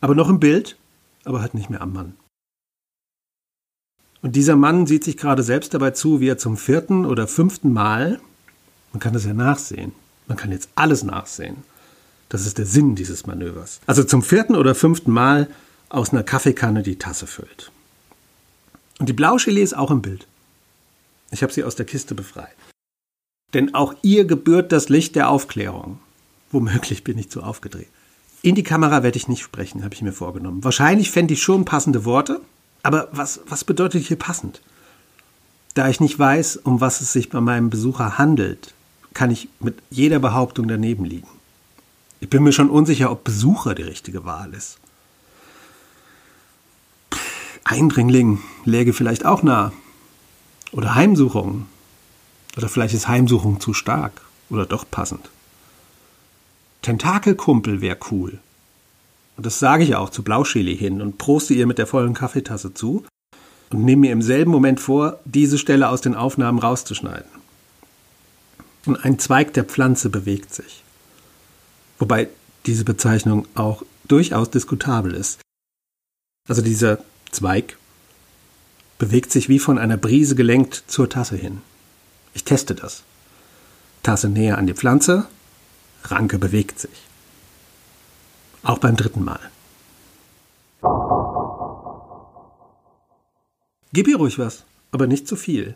Aber 0.02 0.16
noch 0.16 0.30
im 0.30 0.40
Bild, 0.40 0.78
aber 1.24 1.42
halt 1.42 1.54
nicht 1.54 1.70
mehr 1.70 1.82
am 1.82 1.94
Mann. 1.94 2.14
Und 4.22 4.36
dieser 4.36 4.56
Mann 4.56 4.88
sieht 4.88 5.04
sich 5.04 5.18
gerade 5.18 5.44
selbst 5.44 5.74
dabei 5.74 5.92
zu, 5.92 6.20
wie 6.20 6.28
er 6.28 6.38
zum 6.38 6.58
vierten 6.58 7.06
oder 7.06 7.28
fünften 7.28 7.72
Mal, 7.72 8.20
man 8.92 9.00
kann 9.00 9.14
das 9.14 9.26
ja 9.26 9.34
nachsehen, 9.34 9.94
man 10.28 10.38
kann 10.38 10.52
jetzt 10.52 10.70
alles 10.76 11.04
nachsehen. 11.04 11.58
Das 12.30 12.46
ist 12.46 12.58
der 12.58 12.66
Sinn 12.66 12.96
dieses 12.96 13.26
Manövers. 13.26 13.80
Also 13.86 14.04
zum 14.04 14.22
vierten 14.22 14.56
oder 14.56 14.76
fünften 14.76 15.12
Mal 15.12 15.48
aus 15.90 16.12
einer 16.12 16.24
Kaffeekanne 16.24 16.84
die 16.84 16.98
Tasse 16.98 17.28
füllt. 17.28 17.72
Und 19.00 19.08
die 19.08 19.14
Blaugelee 19.14 19.62
ist 19.62 19.78
auch 19.78 19.92
im 19.92 20.02
Bild. 20.02 20.28
Ich 21.32 21.44
habe 21.44 21.54
sie 21.54 21.64
aus 21.64 21.76
der 21.76 21.86
Kiste 21.86 22.16
befreit. 22.16 22.56
Denn 23.54 23.74
auch 23.74 23.94
ihr 24.02 24.26
gebührt 24.26 24.72
das 24.72 24.90
Licht 24.90 25.16
der 25.16 25.30
Aufklärung. 25.30 26.00
Womöglich 26.52 27.04
bin 27.04 27.18
ich 27.18 27.30
zu 27.30 27.44
aufgedreht. 27.44 27.88
In 28.42 28.56
die 28.56 28.64
Kamera 28.64 29.04
werde 29.04 29.18
ich 29.18 29.28
nicht 29.28 29.42
sprechen, 29.42 29.84
habe 29.84 29.96
ich 29.96 30.02
mir 30.02 30.14
vorgenommen. 30.14 30.64
Wahrscheinlich 30.64 31.12
fände 31.12 31.34
ich 31.34 31.42
schon 31.42 31.66
passende 31.66 32.06
Worte, 32.06 32.42
aber 32.84 33.10
was, 33.12 33.42
was 33.48 33.64
bedeutet 33.64 34.06
hier 34.06 34.18
passend? 34.18 34.62
Da 35.74 35.90
ich 35.90 36.00
nicht 36.00 36.18
weiß, 36.18 36.58
um 36.58 36.82
was 36.82 37.02
es 37.02 37.14
sich 37.14 37.30
bei 37.30 37.42
meinem 37.42 37.70
Besucher 37.70 38.18
handelt, 38.18 38.74
kann 39.14 39.32
ich 39.32 39.50
mit 39.60 39.76
jeder 39.90 40.20
Behauptung 40.20 40.68
daneben 40.68 41.06
liegen. 41.06 41.28
Ich 42.20 42.30
bin 42.30 42.44
mir 42.44 42.52
schon 42.52 42.70
unsicher, 42.70 43.12
ob 43.12 43.24
Besucher 43.24 43.76
die 43.76 43.84
richtige 43.84 44.26
Wahl 44.26 44.54
ist. 44.54 44.80
Eindringling 47.64 48.40
läge 48.64 48.94
vielleicht 48.94 49.26
auch 49.26 49.44
nah. 49.44 49.72
Oder 50.72 50.96
Heimsuchung. 50.96 51.68
Oder 52.58 52.70
vielleicht 52.70 52.94
ist 52.94 53.08
Heimsuchung 53.08 53.60
zu 53.60 53.74
stark. 53.74 54.22
Oder 54.50 54.66
doch 54.66 54.86
passend. 54.90 55.30
Tentakelkumpel 56.82 57.82
wäre 57.82 57.98
cool. 58.12 58.40
Und 59.36 59.46
das 59.46 59.60
sage 59.60 59.84
ich 59.84 59.96
auch 59.96 60.10
zu 60.10 60.24
Blauschili 60.24 60.76
hin 60.76 61.02
und 61.02 61.18
proste 61.18 61.54
ihr 61.54 61.68
mit 61.68 61.78
der 61.78 61.88
vollen 61.88 62.14
Kaffeetasse 62.14 62.74
zu 62.74 63.06
und 63.72 63.84
nehme 63.84 64.02
mir 64.02 64.12
im 64.12 64.22
selben 64.22 64.50
Moment 64.50 64.80
vor, 64.80 65.20
diese 65.26 65.58
Stelle 65.58 65.90
aus 65.90 66.02
den 66.02 66.16
Aufnahmen 66.16 66.60
rauszuschneiden. 66.60 67.30
Und 68.86 69.04
ein 69.04 69.20
Zweig 69.20 69.54
der 69.54 69.66
Pflanze 69.66 70.10
bewegt 70.10 70.54
sich. 70.54 70.84
Wobei 72.00 72.30
diese 72.66 72.86
Bezeichnung 72.86 73.48
auch 73.54 73.84
durchaus 74.08 74.50
diskutabel 74.50 75.14
ist. 75.14 75.40
Also 76.48 76.62
dieser 76.62 77.00
Zweig 77.32 77.78
bewegt 78.98 79.32
sich 79.32 79.50
wie 79.50 79.60
von 79.60 79.78
einer 79.78 79.98
Brise 79.98 80.36
gelenkt 80.36 80.84
zur 80.88 81.10
Tasse 81.10 81.36
hin. 81.36 81.62
Ich 82.38 82.44
teste 82.44 82.76
das. 82.76 83.02
Tasse 84.04 84.30
näher 84.30 84.60
an 84.60 84.68
die 84.68 84.76
Pflanze, 84.76 85.26
Ranke 86.04 86.38
bewegt 86.38 86.80
sich. 86.80 86.92
Auch 88.62 88.78
beim 88.78 88.96
dritten 88.96 89.24
Mal. 89.24 89.40
Gib 93.92 94.08
ihr 94.08 94.18
ruhig 94.18 94.38
was, 94.38 94.66
aber 94.92 95.08
nicht 95.08 95.28
zu 95.28 95.36
viel. 95.36 95.76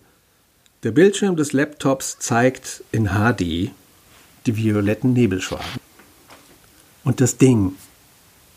Der 0.83 0.91
Bildschirm 0.91 1.35
des 1.35 1.51
Laptops 1.51 2.19
zeigt 2.19 2.83
in 2.91 3.07
HD 3.07 3.71
die 4.45 4.55
violetten 4.55 5.13
Nebelschwaden. 5.13 5.81
Und 7.03 7.21
das 7.21 7.37
Ding, 7.37 7.75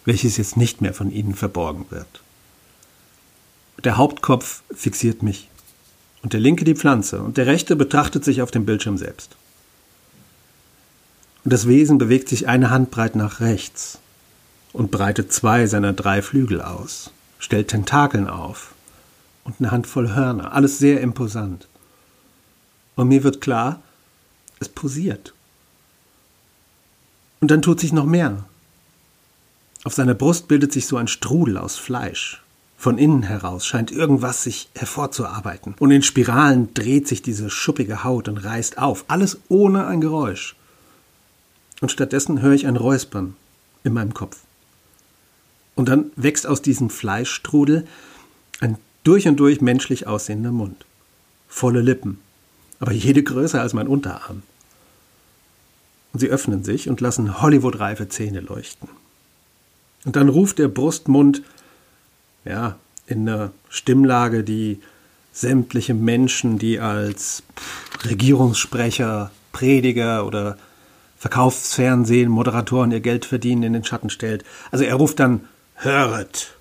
welches 0.05 0.37
jetzt 0.37 0.59
nicht 0.59 0.83
mehr 0.83 0.93
von 0.93 1.11
Ihnen 1.11 1.35
verborgen 1.35 1.87
wird. 1.89 2.21
Der 3.83 3.97
Hauptkopf 3.97 4.63
fixiert 4.75 5.23
mich 5.23 5.49
und 6.25 6.33
der 6.33 6.41
linke 6.41 6.65
die 6.65 6.75
Pflanze 6.75 7.21
und 7.21 7.37
der 7.37 7.47
rechte 7.47 7.77
betrachtet 7.77 8.25
sich 8.25 8.41
auf 8.41 8.51
dem 8.51 8.65
Bildschirm 8.65 8.97
selbst. 8.97 9.37
Und 11.45 11.53
das 11.53 11.69
Wesen 11.69 11.99
bewegt 11.99 12.31
sich 12.31 12.49
eine 12.49 12.71
Handbreit 12.71 13.15
nach 13.15 13.41
rechts 13.41 13.99
und 14.73 14.91
breitet 14.91 15.35
zwei 15.35 15.67
seiner 15.67 15.93
drei 15.93 16.23
Flügel 16.23 16.63
aus, 16.63 17.11
stellt 17.39 17.69
Tentakeln 17.69 18.27
auf 18.27 18.75
und 19.45 19.57
eine 19.59 19.71
Handvoll 19.71 20.15
Hörner, 20.15 20.55
alles 20.55 20.79
sehr 20.79 21.03
imposant. 21.03 21.69
Und 22.97 23.09
mir 23.09 23.23
wird 23.23 23.43
klar, 23.43 23.83
es 24.61 24.71
posiert. 24.71 25.35
Und 27.41 27.51
dann 27.51 27.61
tut 27.61 27.81
sich 27.81 27.93
noch 27.93 28.07
mehr. 28.07 28.45
Auf 29.85 29.93
seiner 29.93 30.15
Brust 30.15 30.49
bildet 30.49 30.73
sich 30.73 30.87
so 30.87 30.97
ein 30.97 31.09
Strudel 31.09 31.59
aus 31.59 31.77
Fleisch. 31.77 32.44
Von 32.85 32.99
innen 32.99 33.23
heraus 33.23 33.65
scheint 33.65 33.93
irgendwas 33.93 34.43
sich 34.43 34.69
hervorzuarbeiten. 34.75 35.75
Und 35.79 35.91
in 35.91 36.03
Spiralen 36.03 36.75
dreht 36.75 37.09
sich 37.09 37.23
diese 37.23 37.49
schuppige 37.49 38.05
Haut 38.05 38.29
und 38.29 38.37
reißt 38.37 38.77
auf. 38.77 39.07
Alles 39.09 39.39
ohne 39.49 39.87
ein 39.87 40.03
Geräusch. 40.03 40.55
Und 41.81 41.91
stattdessen 41.91 42.43
höre 42.43 42.53
ich 42.53 42.67
ein 42.67 42.77
Räuspern 42.77 43.37
in 43.85 43.95
meinem 43.95 44.13
Kopf. 44.13 44.37
Und 45.75 45.89
dann 45.89 46.11
wächst 46.17 46.47
aus 46.47 46.61
diesem 46.61 46.91
Fleischstrudel 46.91 47.87
ein 48.61 48.77
durch 49.03 49.27
und 49.29 49.41
durch 49.41 49.63
menschlich 49.63 50.07
aussehender 50.07 50.53
Mund. 50.53 50.85
Volle 51.49 51.81
Lippen, 51.81 52.19
aber 52.81 52.93
jede 52.93 53.23
größer 53.23 53.63
als 53.63 53.73
mein 53.73 53.89
Unterarm. 53.89 54.43
Und 56.13 56.21
sie 56.21 56.29
öffnen 56.29 56.65
sich 56.65 56.91
und 56.91 57.01
lassen 57.01 57.41
Hollywood-reife 57.41 58.11
Zähne 58.11 58.41
leuchten. 58.41 58.91
Und 60.05 60.17
dann 60.17 60.29
ruft 60.29 60.59
der 60.59 60.69
Brustmund, 60.69 61.41
ja, 62.45 62.77
in 63.07 63.29
einer 63.29 63.53
Stimmlage, 63.69 64.45
die 64.45 64.81
sämtliche 65.33 65.95
Menschen, 65.95 66.59
die 66.59 66.79
als 66.81 67.43
Regierungssprecher, 68.05 69.31
Prediger 69.53 70.27
oder 70.27 70.57
Verkaufsfernsehen, 71.19 72.31
Moderatoren 72.31 72.93
ihr 72.93 73.01
Geld 73.01 73.25
verdienen, 73.25 73.63
in 73.63 73.73
den 73.73 73.85
Schatten 73.85 74.11
stellt. 74.11 74.45
Also 74.71 74.85
er 74.85 74.95
ruft 74.95 75.21
dann, 75.21 75.49
höret! 75.75 76.55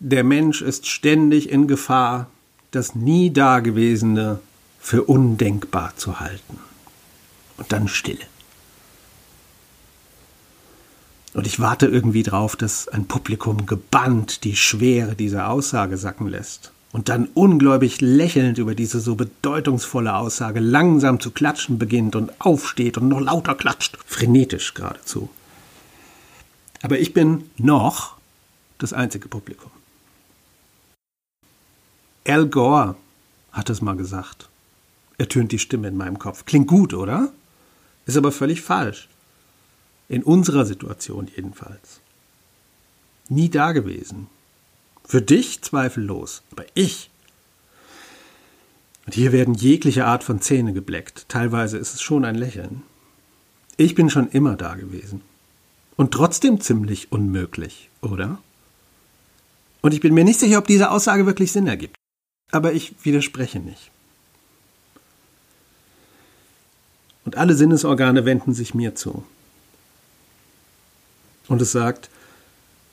Der 0.00 0.24
Mensch 0.24 0.60
ist 0.60 0.86
ständig 0.86 1.48
in 1.48 1.66
Gefahr, 1.66 2.28
das 2.72 2.94
nie 2.94 3.32
Dagewesene 3.32 4.40
für 4.80 5.04
undenkbar 5.04 5.96
zu 5.96 6.20
halten. 6.20 6.58
Und 7.56 7.72
dann 7.72 7.88
Stille. 7.88 8.26
Und 11.34 11.48
ich 11.48 11.58
warte 11.58 11.86
irgendwie 11.86 12.22
drauf, 12.22 12.54
dass 12.54 12.88
ein 12.88 13.06
Publikum 13.06 13.66
gebannt 13.66 14.44
die 14.44 14.54
Schwere 14.54 15.16
dieser 15.16 15.50
Aussage 15.50 15.98
sacken 15.98 16.28
lässt. 16.28 16.70
Und 16.92 17.08
dann 17.08 17.26
ungläubig 17.34 18.00
lächelnd 18.00 18.58
über 18.58 18.76
diese 18.76 19.00
so 19.00 19.16
bedeutungsvolle 19.16 20.14
Aussage 20.14 20.60
langsam 20.60 21.18
zu 21.18 21.32
klatschen 21.32 21.76
beginnt 21.76 22.14
und 22.14 22.40
aufsteht 22.40 22.98
und 22.98 23.08
noch 23.08 23.20
lauter 23.20 23.56
klatscht. 23.56 23.98
Frenetisch 24.06 24.74
geradezu. 24.74 25.28
Aber 26.82 27.00
ich 27.00 27.12
bin 27.12 27.50
noch 27.56 28.16
das 28.78 28.92
einzige 28.92 29.26
Publikum. 29.26 29.72
Al 32.26 32.46
Gore 32.46 32.94
hat 33.50 33.70
es 33.70 33.82
mal 33.82 33.96
gesagt. 33.96 34.48
Ertönt 35.18 35.50
die 35.50 35.58
Stimme 35.58 35.88
in 35.88 35.96
meinem 35.96 36.20
Kopf. 36.20 36.44
Klingt 36.44 36.68
gut, 36.68 36.94
oder? 36.94 37.32
Ist 38.06 38.16
aber 38.16 38.30
völlig 38.30 38.62
falsch. 38.62 39.08
In 40.08 40.22
unserer 40.22 40.66
Situation 40.66 41.30
jedenfalls. 41.34 42.00
Nie 43.28 43.48
dagewesen. 43.48 44.28
Für 45.04 45.22
dich 45.22 45.62
zweifellos, 45.62 46.42
aber 46.50 46.64
ich. 46.74 47.10
Und 49.06 49.14
hier 49.14 49.32
werden 49.32 49.54
jegliche 49.54 50.06
Art 50.06 50.24
von 50.24 50.40
Zähne 50.40 50.72
gebleckt. 50.72 51.26
Teilweise 51.28 51.78
ist 51.78 51.94
es 51.94 52.02
schon 52.02 52.24
ein 52.24 52.34
Lächeln. 52.34 52.82
Ich 53.76 53.94
bin 53.94 54.08
schon 54.08 54.28
immer 54.28 54.56
da 54.56 54.74
gewesen. 54.74 55.22
Und 55.96 56.12
trotzdem 56.12 56.60
ziemlich 56.60 57.12
unmöglich, 57.12 57.90
oder? 58.00 58.38
Und 59.82 59.94
ich 59.94 60.00
bin 60.00 60.14
mir 60.14 60.24
nicht 60.24 60.40
sicher, 60.40 60.58
ob 60.58 60.66
diese 60.66 60.90
Aussage 60.90 61.26
wirklich 61.26 61.52
Sinn 61.52 61.66
ergibt. 61.66 61.96
Aber 62.50 62.72
ich 62.72 62.94
widerspreche 63.02 63.58
nicht. 63.58 63.90
Und 67.24 67.36
alle 67.36 67.54
Sinnesorgane 67.54 68.24
wenden 68.24 68.54
sich 68.54 68.74
mir 68.74 68.94
zu. 68.94 69.24
Und 71.48 71.60
es 71.62 71.72
sagt, 71.72 72.10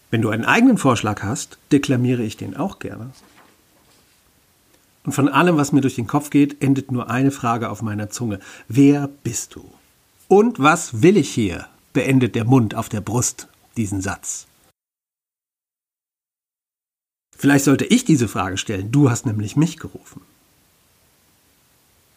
wenn 0.10 0.22
du 0.22 0.30
einen 0.30 0.46
eigenen 0.46 0.78
Vorschlag 0.78 1.24
hast, 1.24 1.58
deklamiere 1.72 2.24
ich 2.24 2.38
den 2.38 2.56
auch 2.58 2.80
gerne. 2.80 3.12
Und 5.04 5.14
von 5.14 5.30
allem, 5.30 5.58
was 5.58 5.72
mir 5.72 5.82
durch 5.82 5.96
den 5.96 6.08
Kopf 6.08 6.30
geht, 6.30 6.62
endet 6.62 6.92
nur 6.92 7.10
eine 7.10 7.32
Frage 7.32 7.70
auf 7.70 7.82
meiner 7.82 8.10
Zunge. 8.10 8.40
Wer 8.68 9.08
bist 9.24 9.56
du? 9.56 9.64
Und 10.28 10.60
was 10.60 11.02
will 11.02 11.18
ich 11.18 11.30
hier? 11.30 11.68
beendet 11.94 12.36
der 12.36 12.46
Mund 12.46 12.74
auf 12.74 12.88
der 12.88 13.02
Brust 13.02 13.50
diesen 13.76 14.00
Satz. 14.00 14.48
Vielleicht 17.36 17.66
sollte 17.66 17.86
ich 17.86 18.06
diese 18.06 18.28
Frage 18.28 18.58
stellen. 18.58 18.92
Du 18.92 19.10
hast 19.10 19.26
nämlich 19.26 19.56
mich 19.58 19.78
gerufen. 19.78 20.22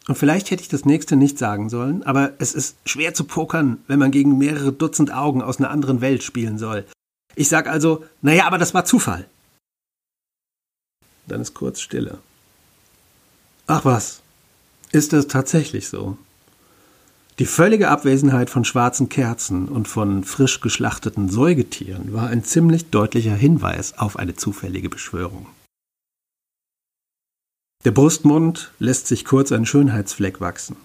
Und 0.07 0.17
vielleicht 0.17 0.51
hätte 0.51 0.63
ich 0.63 0.69
das 0.69 0.85
nächste 0.85 1.17
nicht 1.17 1.39
sagen 1.39 1.71
sollen, 1.71 2.03
aber 2.03 2.33
es 2.39 2.53
ist 2.53 2.77
schwer 2.85 3.15
zu 3.15 3.25
pokern, 3.25 3.79
wenn 3.87 3.99
man 3.99 4.11
gegen 4.11 4.37
mehrere 4.37 4.73
Dutzend 4.73 5.13
Augen 5.13 5.41
aus 5.41 5.59
einer 5.59 5.71
anderen 5.71 6.01
Welt 6.01 6.23
spielen 6.23 6.59
soll. 6.59 6.85
Ich 7.37 7.49
sag 7.49 7.67
also, 7.67 8.05
naja, 8.21 8.47
aber 8.47 8.59
das 8.59 8.75
war 8.75 8.85
Zufall. 8.85 9.27
Dann 11.27 11.41
ist 11.41 11.55
kurz 11.55 11.81
Stille. 11.81 12.19
Ach 13.67 13.85
was, 13.87 14.21
ist 14.93 15.15
das 15.15 15.27
tatsächlich 15.27 15.89
so? 15.89 16.19
Die 17.39 17.47
völlige 17.47 17.89
Abwesenheit 17.89 18.51
von 18.51 18.65
schwarzen 18.65 19.09
Kerzen 19.09 19.69
und 19.69 19.89
von 19.89 20.23
frisch 20.23 20.61
geschlachteten 20.61 21.29
Säugetieren 21.29 22.13
war 22.13 22.29
ein 22.29 22.45
ziemlich 22.45 22.91
deutlicher 22.91 23.35
Hinweis 23.35 23.99
auf 23.99 24.19
eine 24.19 24.37
zufällige 24.37 24.89
Beschwörung. 24.89 25.47
Der 27.85 27.91
Brustmund 27.91 28.73
lässt 28.79 29.07
sich 29.07 29.27
kurz 29.27 29.53
ein 29.53 29.67
Schönheitsfleck 29.67 30.41
wachsen, 30.41 30.77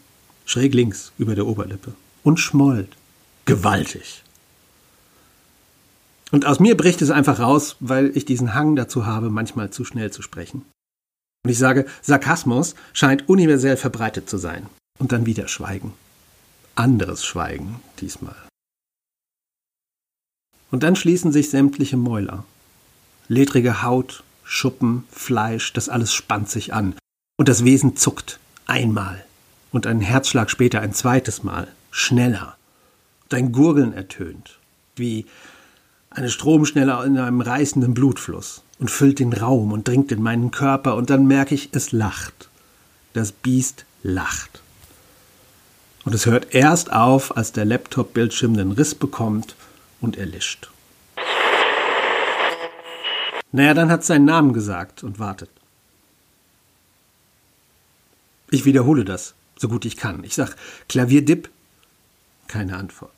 schräg 0.46 0.74
links 0.74 1.14
über 1.18 1.34
der 1.34 1.48
Oberlippe, 1.48 1.94
und 2.24 2.40
schmollt. 2.42 2.98
Gewaltig. 3.46 4.24
Und 6.32 6.46
aus 6.46 6.60
mir 6.60 6.76
bricht 6.76 7.02
es 7.02 7.10
einfach 7.10 7.40
raus, 7.40 7.78
weil 7.80 8.16
ich 8.16 8.26
diesen 8.26 8.54
Hang 8.54 8.76
dazu 8.76 9.06
habe, 9.06 9.30
manchmal 9.30 9.72
zu 9.72 9.86
schnell 9.86 10.12
zu 10.12 10.22
sprechen. 10.22 10.66
Und 11.44 11.52
ich 11.52 11.58
sage, 11.58 11.86
Sarkasmus 12.02 12.76
scheint 12.94 13.30
universell 13.30 13.78
verbreitet 13.78 14.30
zu 14.30 14.38
sein. 14.38 14.68
Und 15.00 15.14
dann 15.14 15.26
wieder 15.26 15.48
Schweigen. 15.48 15.94
Anderes 16.76 17.26
Schweigen 17.26 17.80
diesmal. 18.02 18.36
Und 20.70 20.84
dann 20.84 20.98
schließen 20.98 21.32
sich 21.32 21.50
sämtliche 21.50 21.98
Mäuler. 21.98 22.44
Ledrige 23.30 23.82
Haut, 23.82 24.24
Schuppen, 24.52 25.04
Fleisch, 25.12 25.74
das 25.74 25.90
alles 25.90 26.12
spannt 26.12 26.50
sich 26.50 26.74
an. 26.74 26.96
Und 27.38 27.48
das 27.48 27.64
Wesen 27.66 27.96
zuckt. 27.96 28.40
Einmal. 28.66 29.24
Und 29.72 29.86
einen 29.86 30.02
Herzschlag 30.02 30.50
später 30.50 30.82
ein 30.82 30.92
zweites 30.92 31.44
Mal. 31.44 31.68
Schneller. 31.92 32.58
Und 33.26 33.36
ein 33.36 33.52
Gurgeln 33.52 33.94
ertönt. 33.94 34.58
Wie 34.96 35.28
eine 36.10 36.32
Stromschnelle 36.32 37.06
in 37.06 37.20
einem 37.20 37.42
reißenden 37.42 37.94
Blutfluss. 37.94 38.64
Und 38.80 38.90
füllt 38.90 39.20
den 39.20 39.34
Raum 39.34 39.72
und 39.72 39.88
dringt 39.88 40.12
in 40.12 40.24
meinen 40.24 40.50
Körper. 40.50 40.96
Und 40.96 41.12
dann 41.12 41.28
merke 41.28 41.54
ich, 41.54 41.70
es 41.74 41.92
lacht. 41.92 42.50
Das 43.14 43.32
Biest 43.32 43.86
lacht. 44.02 44.64
Und 46.06 46.16
es 46.16 46.26
hört 46.26 46.56
erst 46.56 46.92
auf, 46.92 47.38
als 47.38 47.52
der 47.52 47.66
Laptop-Bildschirm 47.66 48.58
den 48.58 48.72
Riss 48.72 48.96
bekommt 48.96 49.56
und 50.02 50.18
erlischt. 50.18 50.72
Naja, 53.52 53.74
dann 53.74 53.90
hat 53.90 54.04
seinen 54.04 54.26
Namen 54.26 54.54
gesagt 54.54 55.04
und 55.04 55.20
wartet. 55.20 55.50
Ich 58.52 58.66
wiederhole 58.66 59.06
das, 59.06 59.36
so 59.58 59.68
gut 59.68 59.86
ich 59.86 59.98
kann. 59.98 60.24
Ich 60.24 60.36
sag 60.36 60.56
Klavierdip, 60.88 61.50
keine 62.48 62.78
Antwort. 62.78 63.12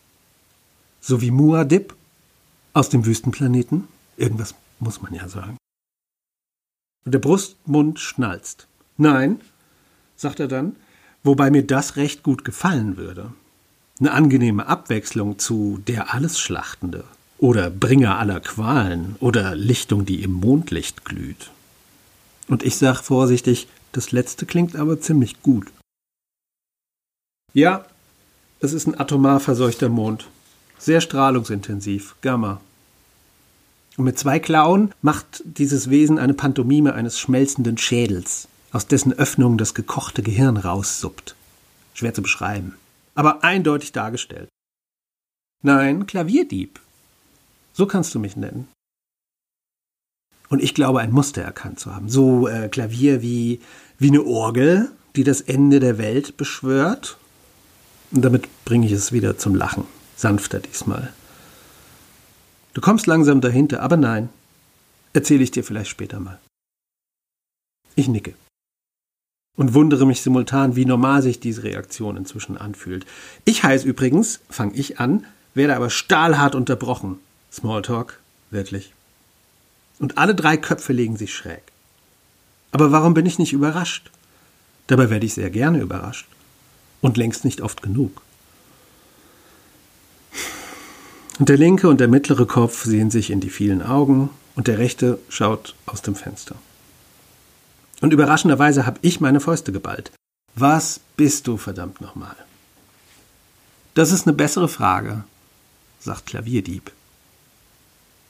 So 1.00 1.22
wie 1.22 1.32
Muad'Dib 1.32 1.94
aus 2.74 2.90
dem 2.90 3.06
Wüstenplaneten, 3.06 3.88
irgendwas 4.18 4.56
muss 4.80 5.02
man 5.02 5.14
ja 5.14 5.28
sagen. 5.28 5.58
Und 7.06 7.14
der 7.14 7.20
Brustmund 7.20 8.00
schnalzt. 8.00 8.68
Nein, 8.98 9.42
sagt 10.16 10.40
er 10.40 10.48
dann, 10.48 10.76
wobei 11.24 11.50
mir 11.50 11.66
das 11.66 11.96
recht 11.96 12.24
gut 12.24 12.46
gefallen 12.46 12.98
würde. 12.98 13.34
Eine 14.00 14.12
angenehme 14.12 14.68
Abwechslung 14.68 15.40
zu 15.40 15.82
der 15.88 16.14
Allesschlachtende, 16.14 17.04
oder 17.42 17.72
Bringer 17.72 18.20
aller 18.20 18.40
Qualen 18.40 19.16
oder 19.20 19.56
Lichtung, 19.56 20.06
die 20.06 20.22
im 20.24 20.32
Mondlicht 20.32 21.04
glüht. 21.04 21.50
Und 22.48 22.64
ich 22.64 22.76
sag 22.78 23.02
vorsichtig, 23.02 23.68
das 23.92 24.12
letzte 24.12 24.46
klingt 24.46 24.76
aber 24.76 25.02
ziemlich 25.02 25.42
gut. 25.42 25.68
Ja, 27.54 27.86
es 28.60 28.74
ist 28.74 28.88
ein 28.88 28.98
atomar 29.00 29.40
verseuchter 29.40 29.90
Mond. 29.90 30.28
Sehr 30.78 31.02
strahlungsintensiv, 31.02 32.16
Gamma. 32.22 32.62
Und 33.98 34.06
mit 34.06 34.20
zwei 34.20 34.40
Klauen 34.40 34.94
macht 35.02 35.42
dieses 35.44 35.90
Wesen 35.90 36.20
eine 36.20 36.36
Pantomime 36.36 36.94
eines 36.94 37.20
schmelzenden 37.20 37.78
Schädels, 37.78 38.48
aus 38.72 38.86
dessen 38.86 39.14
Öffnung 39.14 39.58
das 39.58 39.74
gekochte 39.74 40.22
Gehirn 40.22 40.58
raussuppt. 40.58 41.36
Schwer 41.96 42.14
zu 42.14 42.22
beschreiben, 42.22 42.76
aber 43.16 43.44
eindeutig 43.44 43.92
dargestellt. 43.94 44.48
Nein, 45.64 46.06
Klavierdieb, 46.08 46.80
so 47.74 47.86
kannst 47.86 48.14
du 48.16 48.20
mich 48.20 48.36
nennen. 48.36 48.68
Und 50.50 50.62
ich 50.62 50.74
glaube, 50.74 51.00
ein 51.00 51.12
Muster 51.12 51.42
erkannt 51.42 51.80
zu 51.80 51.96
haben. 51.96 52.10
So 52.10 52.48
äh, 52.48 52.68
Klavier 52.68 53.22
wie, 53.22 53.62
wie 53.98 54.10
eine 54.10 54.26
Orgel, 54.26 54.92
die 55.16 55.24
das 55.24 55.40
Ende 55.40 55.80
der 55.80 55.98
Welt 55.98 56.36
beschwört. 56.36 57.18
Und 58.12 58.24
damit 58.24 58.50
bringe 58.66 58.86
ich 58.86 58.92
es 58.92 59.14
wieder 59.14 59.38
zum 59.38 59.56
Lachen. 59.56 59.86
Sanfter 60.18 60.60
diesmal. 60.60 61.14
Du 62.74 62.82
kommst 62.82 63.08
langsam 63.08 63.40
dahinter, 63.40 63.82
aber 63.82 63.96
nein. 63.96 64.30
Erzähle 65.14 65.44
ich 65.44 65.52
dir 65.52 65.64
vielleicht 65.64 65.90
später 65.90 66.20
mal. 66.20 66.40
Ich 67.96 68.08
nicke. 68.08 68.34
Und 69.58 69.74
wundere 69.74 70.06
mich 70.06 70.22
simultan, 70.22 70.76
wie 70.76 70.86
normal 70.86 71.22
sich 71.22 71.40
diese 71.40 71.64
Reaktion 71.64 72.18
inzwischen 72.18 72.58
anfühlt. 72.58 73.06
Ich 73.46 73.64
heiße 73.64 73.88
übrigens, 73.88 74.40
fange 74.50 74.74
ich 74.76 75.00
an, 75.00 75.26
werde 75.54 75.76
aber 75.76 75.90
stahlhart 75.90 76.56
unterbrochen. 76.56 77.20
Smalltalk, 77.52 78.20
wirklich. 78.50 78.94
Und 80.00 80.18
alle 80.18 80.36
drei 80.36 80.58
Köpfe 80.58 80.94
legen 80.94 81.18
sich 81.18 81.34
schräg. 81.34 81.64
Aber 82.72 82.92
warum 82.92 83.14
bin 83.14 83.26
ich 83.26 83.40
nicht 83.40 83.54
überrascht? 83.54 84.10
Dabei 84.88 85.10
werde 85.10 85.26
ich 85.26 85.34
sehr 85.34 85.50
gerne 85.50 85.80
überrascht. 85.80 86.28
Und 87.02 87.18
längst 87.18 87.46
nicht 87.46 87.62
oft 87.62 87.82
genug. 87.82 88.22
Und 91.40 91.50
der 91.50 91.58
linke 91.58 91.90
und 91.90 92.00
der 92.00 92.08
mittlere 92.08 92.46
Kopf 92.46 92.84
sehen 92.84 93.10
sich 93.10 93.32
in 93.32 93.40
die 93.40 93.50
vielen 93.50 93.82
Augen 93.82 94.30
und 94.56 94.68
der 94.68 94.78
rechte 94.78 95.18
schaut 95.30 95.76
aus 95.88 96.02
dem 96.02 96.16
Fenster. 96.16 96.56
Und 98.00 98.14
überraschenderweise 98.14 98.86
habe 98.86 99.00
ich 99.02 99.22
meine 99.22 99.40
Fäuste 99.40 99.72
geballt. 99.72 100.12
Was 100.56 101.00
bist 101.18 101.48
du 101.48 101.58
verdammt 101.58 102.02
nochmal? 102.02 102.36
Das 103.94 104.12
ist 104.12 104.28
eine 104.28 104.36
bessere 104.36 104.68
Frage, 104.68 105.24
sagt 106.00 106.28
Klavierdieb. 106.28 106.92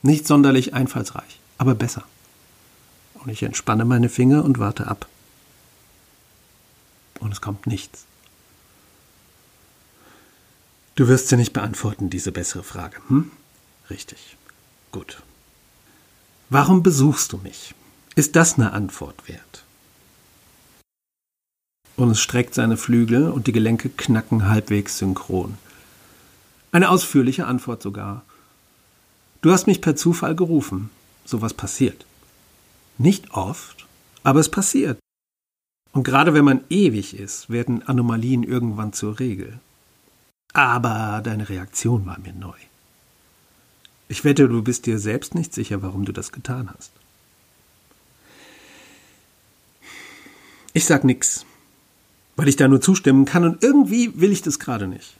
Nicht 0.02 0.26
sonderlich 0.26 0.74
einfallsreich, 0.74 1.40
aber 1.58 1.74
besser. 1.74 2.04
Und 3.14 3.30
ich 3.30 3.42
entspanne 3.44 3.84
meine 3.84 4.08
Finger 4.08 4.44
und 4.44 4.58
warte 4.58 4.88
ab. 4.88 5.06
Und 7.20 7.32
es 7.32 7.40
kommt 7.40 7.66
nichts. 7.68 8.04
Du 10.96 11.08
wirst 11.08 11.28
sie 11.28 11.36
nicht 11.36 11.52
beantworten, 11.52 12.10
diese 12.10 12.32
bessere 12.32 12.64
Frage. 12.64 12.98
Hm? 13.08 13.30
Richtig. 13.88 14.36
Gut. 14.90 15.22
Warum 16.50 16.82
besuchst 16.82 17.32
du 17.32 17.38
mich? 17.38 17.74
Ist 18.14 18.36
das 18.36 18.54
eine 18.54 18.72
Antwort 18.72 19.26
wert? 19.28 19.64
Und 21.96 22.10
es 22.10 22.20
streckt 22.20 22.54
seine 22.54 22.76
Flügel 22.76 23.30
und 23.30 23.46
die 23.46 23.52
Gelenke 23.52 23.88
knacken 23.88 24.48
halbwegs 24.48 24.98
synchron. 24.98 25.56
Eine 26.72 26.90
ausführliche 26.90 27.46
Antwort 27.46 27.82
sogar. 27.82 28.24
Du 29.42 29.50
hast 29.50 29.66
mich 29.66 29.80
per 29.80 29.96
Zufall 29.96 30.36
gerufen. 30.36 30.90
Sowas 31.24 31.52
passiert. 31.52 32.06
Nicht 32.96 33.32
oft, 33.32 33.86
aber 34.22 34.38
es 34.38 34.48
passiert. 34.48 34.98
Und 35.92 36.04
gerade 36.04 36.32
wenn 36.32 36.44
man 36.44 36.64
ewig 36.70 37.18
ist, 37.18 37.50
werden 37.50 37.82
Anomalien 37.82 38.44
irgendwann 38.44 38.92
zur 38.92 39.18
Regel. 39.18 39.58
Aber 40.52 41.20
deine 41.24 41.48
Reaktion 41.48 42.06
war 42.06 42.18
mir 42.20 42.32
neu. 42.32 42.56
Ich 44.08 44.24
wette, 44.24 44.48
du 44.48 44.62
bist 44.62 44.86
dir 44.86 44.98
selbst 44.98 45.34
nicht 45.34 45.52
sicher, 45.52 45.82
warum 45.82 46.04
du 46.04 46.12
das 46.12 46.30
getan 46.30 46.70
hast. 46.76 46.92
Ich 50.72 50.84
sag 50.84 51.02
nix, 51.02 51.44
weil 52.36 52.48
ich 52.48 52.56
da 52.56 52.68
nur 52.68 52.80
zustimmen 52.80 53.24
kann 53.24 53.44
und 53.44 53.62
irgendwie 53.62 54.20
will 54.20 54.32
ich 54.32 54.42
das 54.42 54.58
gerade 54.58 54.86
nicht. 54.86 55.16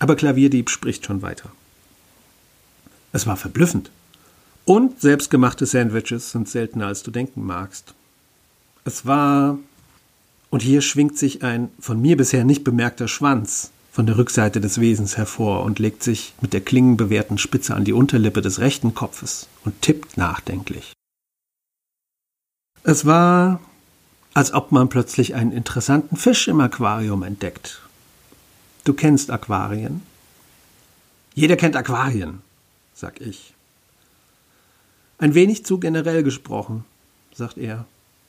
Aber 0.00 0.16
Klavierdieb 0.16 0.68
spricht 0.68 1.06
schon 1.06 1.22
weiter. 1.22 1.50
Es 3.14 3.28
war 3.28 3.36
verblüffend. 3.36 3.92
Und 4.64 5.00
selbstgemachte 5.00 5.66
Sandwiches 5.66 6.32
sind 6.32 6.48
seltener, 6.48 6.88
als 6.88 7.04
du 7.04 7.12
denken 7.12 7.46
magst. 7.46 7.94
Es 8.84 9.06
war. 9.06 9.56
Und 10.50 10.62
hier 10.62 10.82
schwingt 10.82 11.16
sich 11.16 11.44
ein 11.44 11.70
von 11.78 12.02
mir 12.02 12.16
bisher 12.16 12.44
nicht 12.44 12.64
bemerkter 12.64 13.06
Schwanz 13.06 13.70
von 13.92 14.06
der 14.06 14.18
Rückseite 14.18 14.60
des 14.60 14.80
Wesens 14.80 15.16
hervor 15.16 15.62
und 15.62 15.78
legt 15.78 16.02
sich 16.02 16.34
mit 16.40 16.52
der 16.52 16.60
klingenbewehrten 16.60 17.38
Spitze 17.38 17.74
an 17.76 17.84
die 17.84 17.92
Unterlippe 17.92 18.42
des 18.42 18.58
rechten 18.58 18.94
Kopfes 18.94 19.46
und 19.64 19.80
tippt 19.80 20.16
nachdenklich. 20.16 20.92
Es 22.82 23.06
war, 23.06 23.60
als 24.32 24.52
ob 24.52 24.72
man 24.72 24.88
plötzlich 24.88 25.36
einen 25.36 25.52
interessanten 25.52 26.16
Fisch 26.16 26.48
im 26.48 26.60
Aquarium 26.60 27.22
entdeckt. 27.22 27.80
Du 28.82 28.92
kennst 28.92 29.30
Aquarien? 29.30 30.02
Jeder 31.34 31.56
kennt 31.56 31.76
Aquarien, 31.76 32.40
sag 32.94 33.20
ich. 33.20 33.54
Ein 35.18 35.34
wenig 35.34 35.64
zu 35.64 35.78
generell 35.78 36.22
gesprochen, 36.22 36.84
sagt 37.34 37.58
er, 37.58 37.84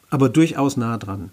aber 0.09 0.29
durchaus 0.29 0.77
nah 0.77 0.97
dran. 0.97 1.31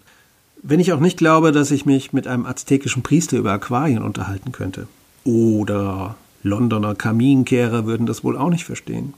Wenn 0.63 0.81
ich 0.81 0.93
auch 0.93 1.01
nicht 1.01 1.19
glaube, 1.19 1.53
dass 1.53 1.71
ich 1.71 1.87
mich 1.87 2.13
mit 2.13 2.27
einem 2.27 2.47
aztekischen 2.47 3.03
Priester 3.03 3.37
über 3.37 3.53
Aquarien 3.53 4.03
unterhalten 4.03 4.53
könnte. 4.53 4.87
Oder 5.25 6.17
Londoner 6.43 6.95
Kaminkehrer 6.95 7.87
würden 7.87 8.07
das 8.07 8.25
wohl 8.25 8.37
auch 8.37 8.51
nicht 8.51 8.65
verstehen. 8.65 9.15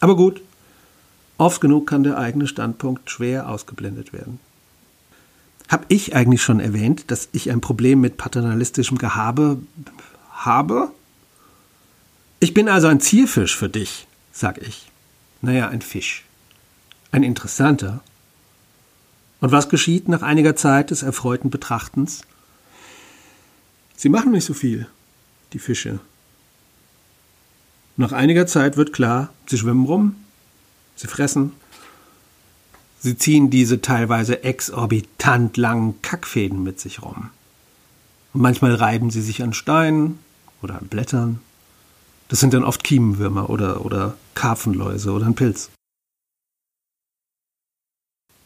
Aber 0.00 0.16
gut, 0.16 0.42
oft 1.38 1.60
genug 1.60 1.86
kann 1.86 2.02
der 2.02 2.18
eigene 2.18 2.46
Standpunkt 2.46 3.10
schwer 3.10 3.48
ausgeblendet 3.48 4.12
werden. 4.12 4.38
Hab 5.68 5.86
ich 5.88 6.14
eigentlich 6.14 6.42
schon 6.42 6.60
erwähnt, 6.60 7.10
dass 7.10 7.28
ich 7.32 7.50
ein 7.50 7.60
Problem 7.60 8.00
mit 8.00 8.18
paternalistischem 8.18 8.98
Gehabe 8.98 9.58
habe? 10.30 10.90
Ich 12.42 12.54
bin 12.54 12.68
also 12.68 12.88
ein 12.88 12.98
Zielfisch 12.98 13.56
für 13.56 13.68
dich, 13.68 14.08
sag 14.32 14.58
ich. 14.58 14.90
Naja, 15.42 15.68
ein 15.68 15.80
Fisch. 15.80 16.24
Ein 17.12 17.22
interessanter, 17.22 18.00
und 19.38 19.52
was 19.52 19.68
geschieht 19.68 20.08
nach 20.08 20.22
einiger 20.22 20.56
Zeit 20.56 20.90
des 20.90 21.04
erfreuten 21.04 21.50
Betrachtens? 21.50 22.22
Sie 23.94 24.08
machen 24.08 24.32
nicht 24.32 24.44
so 24.44 24.54
viel, 24.54 24.88
die 25.52 25.60
Fische. 25.60 26.00
Nach 27.96 28.10
einiger 28.10 28.48
Zeit 28.48 28.76
wird 28.76 28.92
klar, 28.92 29.32
sie 29.46 29.58
schwimmen 29.58 29.86
rum, 29.86 30.16
sie 30.96 31.06
fressen, 31.06 31.52
sie 32.98 33.16
ziehen 33.16 33.50
diese 33.50 33.82
teilweise 33.82 34.42
exorbitant 34.42 35.56
langen 35.56 36.02
Kackfäden 36.02 36.64
mit 36.64 36.80
sich 36.80 37.02
rum. 37.02 37.30
Und 38.32 38.40
manchmal 38.40 38.74
reiben 38.74 39.10
sie 39.10 39.22
sich 39.22 39.44
an 39.44 39.52
Steinen 39.52 40.18
oder 40.60 40.78
an 40.78 40.88
Blättern. 40.88 41.38
Das 42.32 42.40
sind 42.40 42.54
dann 42.54 42.64
oft 42.64 42.82
Kiemenwürmer 42.82 43.50
oder, 43.50 43.84
oder 43.84 44.16
Karpfenläuse 44.34 45.12
oder 45.12 45.26
ein 45.26 45.34
Pilz. 45.34 45.70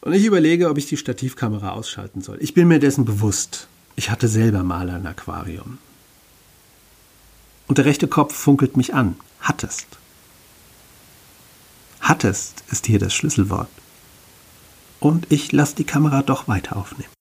Und 0.01 0.13
ich 0.13 0.25
überlege, 0.25 0.69
ob 0.71 0.77
ich 0.77 0.87
die 0.87 0.97
Stativkamera 0.97 1.71
ausschalten 1.71 2.21
soll. 2.21 2.39
Ich 2.41 2.53
bin 2.53 2.67
mir 2.67 2.81
dessen 2.81 3.05
bewusst. 3.05 3.69
Ich 3.95 4.11
hatte 4.11 4.27
selber 4.27 4.65
mal 4.65 4.91
ein 4.91 5.07
Aquarium. 5.07 5.79
Und 7.69 7.79
der 7.79 7.85
rechte 7.85 8.09
Kopf 8.09 8.35
funkelt 8.35 8.77
mich 8.77 8.93
an. 8.93 9.15
Hattest. 9.39 9.87
Hattest 12.01 12.65
ist 12.73 12.87
hier 12.87 12.99
das 12.99 13.15
Schlüsselwort. 13.15 13.71
Und 14.99 15.31
ich 15.31 15.53
lasse 15.53 15.77
die 15.77 15.85
Kamera 15.85 16.25
doch 16.25 16.49
weiter 16.49 16.77
aufnehmen. 16.77 17.13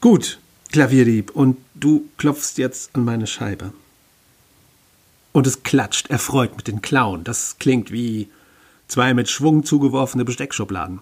Gut, 0.00 0.40
Klavierdieb, 0.72 1.30
und 1.36 1.58
du 1.74 2.08
klopfst 2.16 2.56
jetzt 2.56 2.96
an 2.96 3.04
meine 3.04 3.26
Scheibe. 3.26 3.74
Und 5.40 5.46
es 5.46 5.62
klatscht 5.62 6.10
erfreut 6.10 6.54
mit 6.58 6.68
den 6.68 6.82
Klauen. 6.82 7.24
Das 7.24 7.56
klingt 7.58 7.90
wie 7.90 8.28
Zwei 8.88 9.14
mit 9.14 9.30
Schwung 9.30 9.64
zugeworfene 9.64 10.26
Besteckschubladen. 10.26 11.00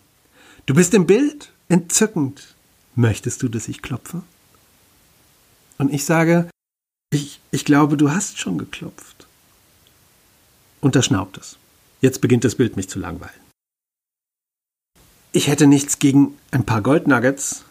Du 0.66 0.74
bist 0.74 0.94
im 0.94 1.08
Bild? 1.08 1.50
Entzückend. 1.68 2.54
Möchtest 2.94 3.42
du, 3.42 3.48
dass 3.48 3.66
ich 3.66 3.82
klopfe? 3.82 4.22
Und 5.76 5.92
ich 5.92 6.04
sage, 6.04 6.48
ich, 7.12 7.40
ich 7.50 7.64
glaube, 7.64 7.96
du 7.96 8.12
hast 8.12 8.38
schon 8.38 8.58
geklopft. 8.58 9.26
Und 10.80 10.94
da 10.94 11.02
schnaubt 11.02 11.36
es. 11.36 11.58
Jetzt 12.00 12.20
beginnt 12.20 12.44
das 12.44 12.54
Bild 12.54 12.76
mich 12.76 12.88
zu 12.88 13.00
langweilen. 13.00 13.40
Ich 15.32 15.48
hätte 15.48 15.66
nichts 15.66 15.98
gegen 15.98 16.38
ein 16.52 16.64
paar 16.64 16.80
Goldnuggets, 16.80 17.64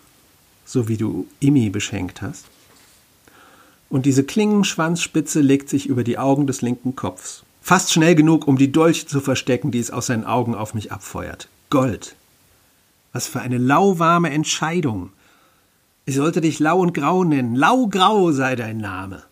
so 0.65 0.89
wie 0.89 0.97
du 0.97 1.29
Imi 1.39 1.69
beschenkt 1.69 2.21
hast. 2.21 2.43
Und 3.89 4.05
diese 4.05 4.23
Klingenschwanzspitze 4.23 5.41
legt 5.41 5.69
sich 5.69 5.87
über 5.87 6.03
die 6.03 6.17
Augen 6.17 6.47
des 6.47 6.61
linken 6.61 6.95
Kopfs. 6.95 7.43
Fast 7.61 7.91
schnell 7.91 8.15
genug, 8.15 8.47
um 8.47 8.57
die 8.57 8.71
Dolche 8.71 9.05
zu 9.07 9.19
verstecken, 9.19 9.71
die 9.71 9.79
es 9.79 9.91
aus 9.91 10.07
seinen 10.07 10.25
Augen 10.25 10.55
auf 10.55 10.73
mich 10.73 10.91
abfeuert. 10.91 11.49
Gold. 11.69 12.15
Was 13.13 13.27
für 13.27 13.41
eine 13.41 13.57
lauwarme 13.57 14.29
Entscheidung. 14.29 15.11
Ich 16.05 16.15
sollte 16.15 16.39
dich 16.39 16.59
Lau 16.59 16.79
und 16.79 16.93
Grau 16.93 17.23
nennen. 17.23 17.55
Laugrau 17.55 18.31
sei 18.31 18.55
dein 18.55 18.77
Name. 18.77 19.23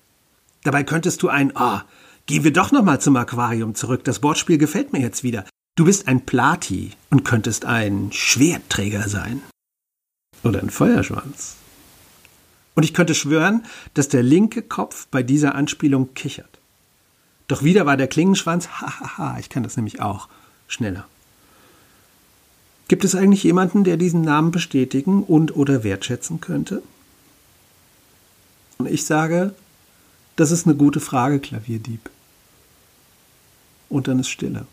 Dabei 0.63 0.83
könntest 0.83 1.21
du 1.21 1.29
ein, 1.29 1.53
oh, 1.55 1.79
gehen 2.25 2.43
wir 2.43 2.51
doch 2.51 2.71
nochmal 2.71 2.99
zum 2.99 3.15
Aquarium 3.15 3.75
zurück. 3.75 4.03
Das 4.03 4.23
Wortspiel 4.23 4.57
gefällt 4.57 4.91
mir 4.91 4.99
jetzt 4.99 5.23
wieder. 5.23 5.45
Du 5.77 5.85
bist 5.85 6.07
ein 6.07 6.25
Plati 6.25 6.91
und 7.09 7.23
könntest 7.23 7.65
ein 7.65 8.09
Schwertträger 8.11 9.07
sein. 9.07 9.41
Oder 10.43 10.61
ein 10.61 10.69
Feuerschwanz. 10.69 11.55
Und 12.75 12.83
ich 12.83 12.93
könnte 12.93 13.15
schwören, 13.15 13.65
dass 13.93 14.09
der 14.09 14.21
linke 14.21 14.61
Kopf 14.61 15.07
bei 15.09 15.23
dieser 15.23 15.55
Anspielung 15.55 16.13
kichert. 16.13 16.59
Doch 17.47 17.63
wieder 17.63 17.85
war 17.85 17.97
der 17.97 18.07
Klingenschwanz, 18.07 18.67
hahaha, 18.67 19.39
ich 19.39 19.49
kann 19.49 19.63
das 19.63 19.77
nämlich 19.77 20.01
auch, 20.01 20.27
schneller. 20.67 21.07
Gibt 22.87 23.03
es 23.03 23.15
eigentlich 23.15 23.43
jemanden, 23.43 23.83
der 23.83 23.97
diesen 23.97 24.21
Namen 24.21 24.51
bestätigen 24.51 25.23
und 25.23 25.55
oder 25.55 25.83
wertschätzen 25.83 26.41
könnte? 26.41 26.83
Und 28.77 28.87
ich 28.87 29.05
sage, 29.05 29.55
das 30.35 30.51
ist 30.51 30.67
eine 30.67 30.75
gute 30.75 30.99
Frage, 30.99 31.39
Klavierdieb. 31.39 32.09
Und 33.89 34.07
dann 34.07 34.19
ist 34.19 34.29
Stille. 34.29 34.67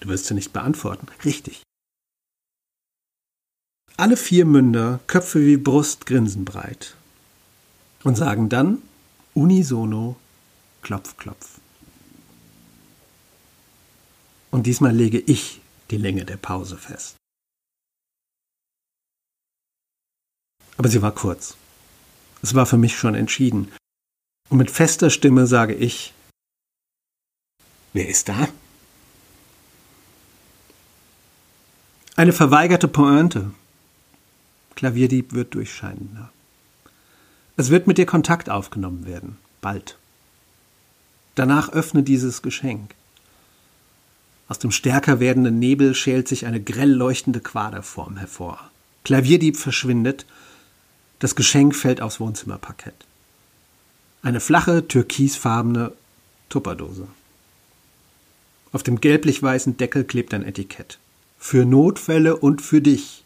Du 0.00 0.08
wirst 0.08 0.26
sie 0.26 0.34
nicht 0.34 0.52
beantworten. 0.52 1.06
Richtig. 1.24 1.62
Alle 4.00 4.16
vier 4.16 4.44
Münder, 4.44 5.00
Köpfe 5.08 5.40
wie 5.40 5.56
Brust, 5.56 6.06
grinsen 6.06 6.44
breit 6.44 6.94
und 8.04 8.14
sagen 8.14 8.48
dann 8.48 8.80
unisono 9.34 10.14
Klopf, 10.82 11.16
klopf. 11.16 11.58
Und 14.52 14.66
diesmal 14.66 14.94
lege 14.94 15.18
ich 15.18 15.60
die 15.90 15.96
Länge 15.96 16.24
der 16.24 16.36
Pause 16.36 16.78
fest. 16.78 17.16
Aber 20.76 20.88
sie 20.88 21.02
war 21.02 21.12
kurz. 21.12 21.56
Es 22.40 22.54
war 22.54 22.66
für 22.66 22.78
mich 22.78 22.96
schon 22.96 23.16
entschieden. 23.16 23.72
Und 24.48 24.58
mit 24.58 24.70
fester 24.70 25.10
Stimme 25.10 25.48
sage 25.48 25.74
ich, 25.74 26.14
wer 27.94 28.08
ist 28.08 28.28
da? 28.28 28.46
Eine 32.14 32.32
verweigerte 32.32 32.86
Pointe. 32.86 33.50
Klavierdieb 34.78 35.32
wird 35.32 35.54
durchscheinender. 35.54 36.30
Es 37.56 37.68
wird 37.68 37.88
mit 37.88 37.98
dir 37.98 38.06
Kontakt 38.06 38.48
aufgenommen 38.48 39.06
werden, 39.06 39.36
bald. 39.60 39.98
Danach 41.34 41.70
öffne 41.70 42.04
dieses 42.04 42.42
Geschenk. 42.42 42.94
Aus 44.46 44.60
dem 44.60 44.70
stärker 44.70 45.18
werdenden 45.18 45.58
Nebel 45.58 45.96
schält 45.96 46.28
sich 46.28 46.46
eine 46.46 46.62
grell 46.62 46.92
leuchtende 46.92 47.40
Quaderform 47.40 48.18
hervor. 48.18 48.70
Klavierdieb 49.02 49.56
verschwindet, 49.56 50.26
das 51.18 51.34
Geschenk 51.34 51.74
fällt 51.74 52.00
aufs 52.00 52.20
Wohnzimmerparkett. 52.20 53.04
Eine 54.22 54.38
flache, 54.38 54.86
türkisfarbene 54.86 55.90
Tupperdose. 56.50 57.08
Auf 58.70 58.84
dem 58.84 59.00
gelblich-weißen 59.00 59.76
Deckel 59.76 60.04
klebt 60.04 60.32
ein 60.34 60.44
Etikett. 60.44 61.00
Für 61.36 61.64
Notfälle 61.64 62.36
und 62.36 62.62
für 62.62 62.80
dich 62.80 63.24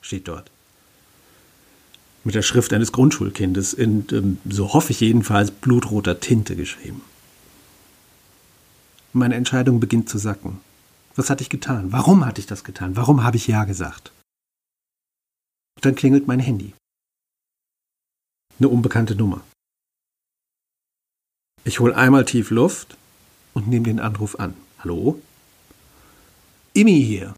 steht 0.00 0.28
dort 0.28 0.52
mit 2.24 2.34
der 2.34 2.42
Schrift 2.42 2.72
eines 2.72 2.92
Grundschulkindes 2.92 3.72
in, 3.72 4.06
ähm, 4.12 4.38
so 4.48 4.72
hoffe 4.72 4.92
ich 4.92 5.00
jedenfalls, 5.00 5.50
blutroter 5.50 6.20
Tinte 6.20 6.56
geschrieben. 6.56 7.02
Meine 9.12 9.34
Entscheidung 9.34 9.80
beginnt 9.80 10.08
zu 10.08 10.18
sacken. 10.18 10.60
Was 11.16 11.30
hatte 11.30 11.42
ich 11.42 11.50
getan? 11.50 11.92
Warum 11.92 12.24
hatte 12.24 12.40
ich 12.40 12.46
das 12.46 12.62
getan? 12.64 12.96
Warum 12.96 13.24
habe 13.24 13.36
ich 13.36 13.46
Ja 13.46 13.64
gesagt? 13.64 14.12
Dann 15.80 15.94
klingelt 15.94 16.26
mein 16.26 16.40
Handy. 16.40 16.74
Eine 18.58 18.68
unbekannte 18.68 19.14
Nummer. 19.16 19.40
Ich 21.64 21.80
hole 21.80 21.96
einmal 21.96 22.24
tief 22.24 22.50
Luft 22.50 22.96
und 23.54 23.68
nehme 23.68 23.84
den 23.84 24.00
Anruf 24.00 24.38
an. 24.38 24.54
Hallo? 24.78 25.20
Imi 26.74 27.02
hier. 27.02 27.34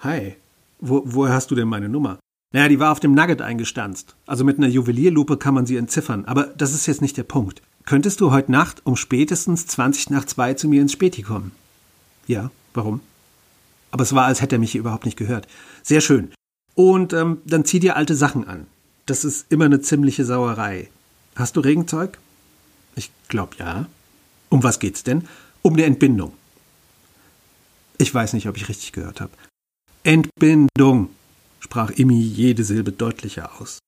Hi. 0.00 0.36
Wo, 0.78 1.02
woher 1.04 1.34
hast 1.34 1.50
du 1.50 1.54
denn 1.54 1.68
meine 1.68 1.88
Nummer? 1.88 2.18
Naja, 2.52 2.68
die 2.68 2.80
war 2.80 2.92
auf 2.92 3.00
dem 3.00 3.14
Nugget 3.14 3.42
eingestanzt. 3.42 4.16
Also 4.26 4.44
mit 4.44 4.56
einer 4.58 4.68
Juwelierlupe 4.68 5.36
kann 5.36 5.54
man 5.54 5.66
sie 5.66 5.76
entziffern. 5.76 6.24
Aber 6.24 6.44
das 6.44 6.72
ist 6.72 6.86
jetzt 6.86 7.02
nicht 7.02 7.16
der 7.16 7.24
Punkt. 7.24 7.60
Könntest 7.84 8.20
du 8.20 8.30
heute 8.30 8.52
Nacht 8.52 8.82
um 8.84 8.96
spätestens 8.96 9.66
20 9.66 10.10
nach 10.10 10.24
2 10.24 10.54
zu 10.54 10.68
mir 10.68 10.80
ins 10.80 10.92
Späti 10.92 11.22
kommen? 11.22 11.52
Ja, 12.26 12.50
warum? 12.74 13.00
Aber 13.90 14.02
es 14.02 14.14
war, 14.14 14.26
als 14.26 14.40
hätte 14.40 14.56
er 14.56 14.60
mich 14.60 14.76
überhaupt 14.76 15.04
nicht 15.04 15.16
gehört. 15.16 15.46
Sehr 15.82 16.00
schön. 16.00 16.30
Und 16.74 17.12
ähm, 17.12 17.38
dann 17.44 17.64
zieh 17.64 17.80
dir 17.80 17.96
alte 17.96 18.14
Sachen 18.14 18.46
an. 18.46 18.66
Das 19.06 19.24
ist 19.24 19.46
immer 19.50 19.64
eine 19.64 19.80
ziemliche 19.80 20.24
Sauerei. 20.24 20.90
Hast 21.34 21.56
du 21.56 21.60
Regenzeug? 21.60 22.18
Ich 22.94 23.10
glaub 23.28 23.56
ja. 23.58 23.86
Um 24.48 24.62
was 24.62 24.78
geht's 24.78 25.02
denn? 25.02 25.26
Um 25.62 25.74
eine 25.74 25.84
Entbindung. 25.84 26.32
Ich 27.98 28.14
weiß 28.14 28.32
nicht, 28.32 28.48
ob 28.48 28.56
ich 28.56 28.68
richtig 28.68 28.92
gehört 28.92 29.20
habe. 29.20 29.32
Entbindung 30.04 31.10
sprach 31.60 31.90
Imi 31.90 32.20
jede 32.20 32.64
Silbe 32.64 32.92
deutlicher 32.92 33.60
aus. 33.60 33.78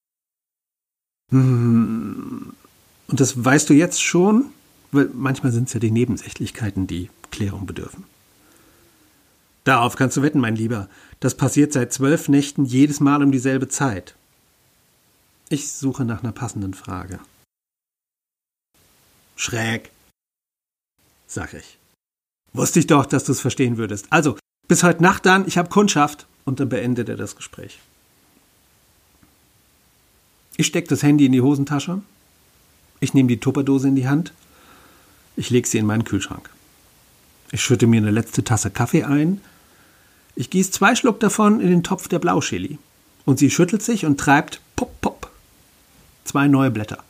Hm, 1.30 2.52
und 3.08 3.20
das 3.20 3.44
weißt 3.44 3.70
du 3.70 3.74
jetzt 3.74 4.02
schon? 4.02 4.46
Weil 4.92 5.10
manchmal 5.14 5.52
sind 5.52 5.68
es 5.68 5.74
ja 5.74 5.80
die 5.80 5.90
Nebensächlichkeiten, 5.90 6.86
die 6.86 7.10
Klärung 7.30 7.66
bedürfen. 7.66 8.04
Darauf 9.64 9.94
kannst 9.94 10.16
du 10.16 10.22
wetten, 10.22 10.40
mein 10.40 10.56
Lieber. 10.56 10.88
Das 11.20 11.36
passiert 11.36 11.72
seit 11.72 11.92
zwölf 11.92 12.28
Nächten 12.28 12.64
jedes 12.64 12.98
Mal 12.98 13.22
um 13.22 13.30
dieselbe 13.30 13.68
Zeit. 13.68 14.16
Ich 15.48 15.72
suche 15.72 16.04
nach 16.04 16.22
einer 16.22 16.32
passenden 16.32 16.74
Frage. 16.74 17.20
Schräg, 19.36 19.90
sag 21.26 21.54
ich. 21.54 21.78
Wusste 22.52 22.80
ich 22.80 22.86
doch, 22.86 23.06
dass 23.06 23.24
du 23.24 23.32
es 23.32 23.40
verstehen 23.40 23.76
würdest. 23.76 24.06
Also, 24.10 24.38
bis 24.66 24.82
heute 24.82 25.02
Nacht 25.02 25.26
dann, 25.26 25.46
ich 25.46 25.58
habe 25.58 25.68
Kundschaft 25.68 26.26
und 26.44 26.60
dann 26.60 26.68
beendet 26.68 27.08
er 27.08 27.16
das 27.16 27.36
Gespräch. 27.36 27.78
Ich 30.56 30.66
stecke 30.66 30.88
das 30.88 31.02
Handy 31.02 31.26
in 31.26 31.32
die 31.32 31.40
Hosentasche, 31.40 32.02
ich 33.00 33.14
nehme 33.14 33.28
die 33.28 33.40
Tupperdose 33.40 33.88
in 33.88 33.96
die 33.96 34.08
Hand, 34.08 34.32
ich 35.36 35.50
lege 35.50 35.66
sie 35.66 35.78
in 35.78 35.86
meinen 35.86 36.04
Kühlschrank. 36.04 36.50
Ich 37.50 37.62
schütte 37.62 37.86
mir 37.86 37.98
eine 37.98 38.10
letzte 38.10 38.44
Tasse 38.44 38.70
Kaffee 38.70 39.04
ein, 39.04 39.40
ich 40.36 40.50
gieße 40.50 40.70
zwei 40.70 40.94
Schluck 40.94 41.20
davon 41.20 41.60
in 41.60 41.70
den 41.70 41.82
Topf 41.82 42.08
der 42.08 42.18
Blauchili 42.18 42.78
und 43.24 43.38
sie 43.38 43.50
schüttelt 43.50 43.82
sich 43.82 44.06
und 44.06 44.18
treibt 44.18 44.60
pop 44.76 45.00
pop 45.00 45.30
zwei 46.24 46.46
neue 46.46 46.70
Blätter. 46.70 47.02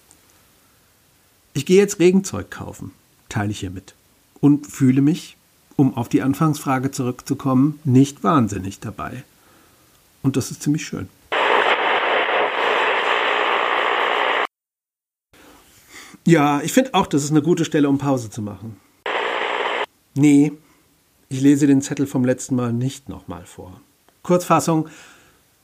Ich 1.53 1.67
gehe 1.67 1.79
jetzt 1.79 1.99
Regenzeug 1.99 2.51
kaufen, 2.51 2.93
teile 3.29 3.51
ich 3.51 3.63
ihr 3.63 3.71
mit 3.71 3.95
und 4.41 4.67
fühle 4.67 5.03
mich 5.03 5.37
um 5.81 5.97
auf 5.97 6.11
die 6.11 6.21
Anfangsfrage 6.21 6.91
zurückzukommen, 6.91 7.81
nicht 7.85 8.23
wahnsinnig 8.23 8.81
dabei. 8.81 9.25
Und 10.23 10.37
das 10.37 10.51
ist 10.51 10.63
ziemlich 10.63 10.85
schön. 10.85 11.09
Ja, 16.27 16.61
ich 16.61 16.75
finde 16.75 16.93
auch, 16.93 17.07
das 17.07 17.25
ist 17.25 17.31
eine 17.31 17.41
gute 17.41 17.65
Stelle, 17.65 17.89
um 17.89 17.97
Pause 17.97 18.29
zu 18.29 18.43
machen. 18.43 18.77
Nee, 20.15 20.53
ich 21.31 21.41
lese 21.41 21.67
den 21.67 21.81
Zettel 21.81 22.07
vom 22.07 22.27
letzten 22.27 22.57
Mal 22.57 22.75
nicht 22.75 23.09
nochmal 23.09 23.47
vor. 23.47 23.81
Kurzfassung, 24.23 24.87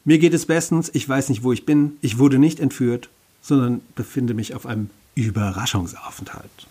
mir 0.06 0.18
geht 0.18 0.32
es 0.32 0.46
bestens, 0.46 0.90
ich 0.94 1.06
weiß 1.06 1.28
nicht, 1.28 1.42
wo 1.42 1.52
ich 1.52 1.66
bin, 1.66 1.98
ich 2.00 2.16
wurde 2.16 2.38
nicht 2.38 2.58
entführt, 2.58 3.10
sondern 3.42 3.82
befinde 3.94 4.32
mich 4.32 4.54
auf 4.54 4.64
einem 4.64 4.88
Überraschungsaufenthalt. 5.14 6.66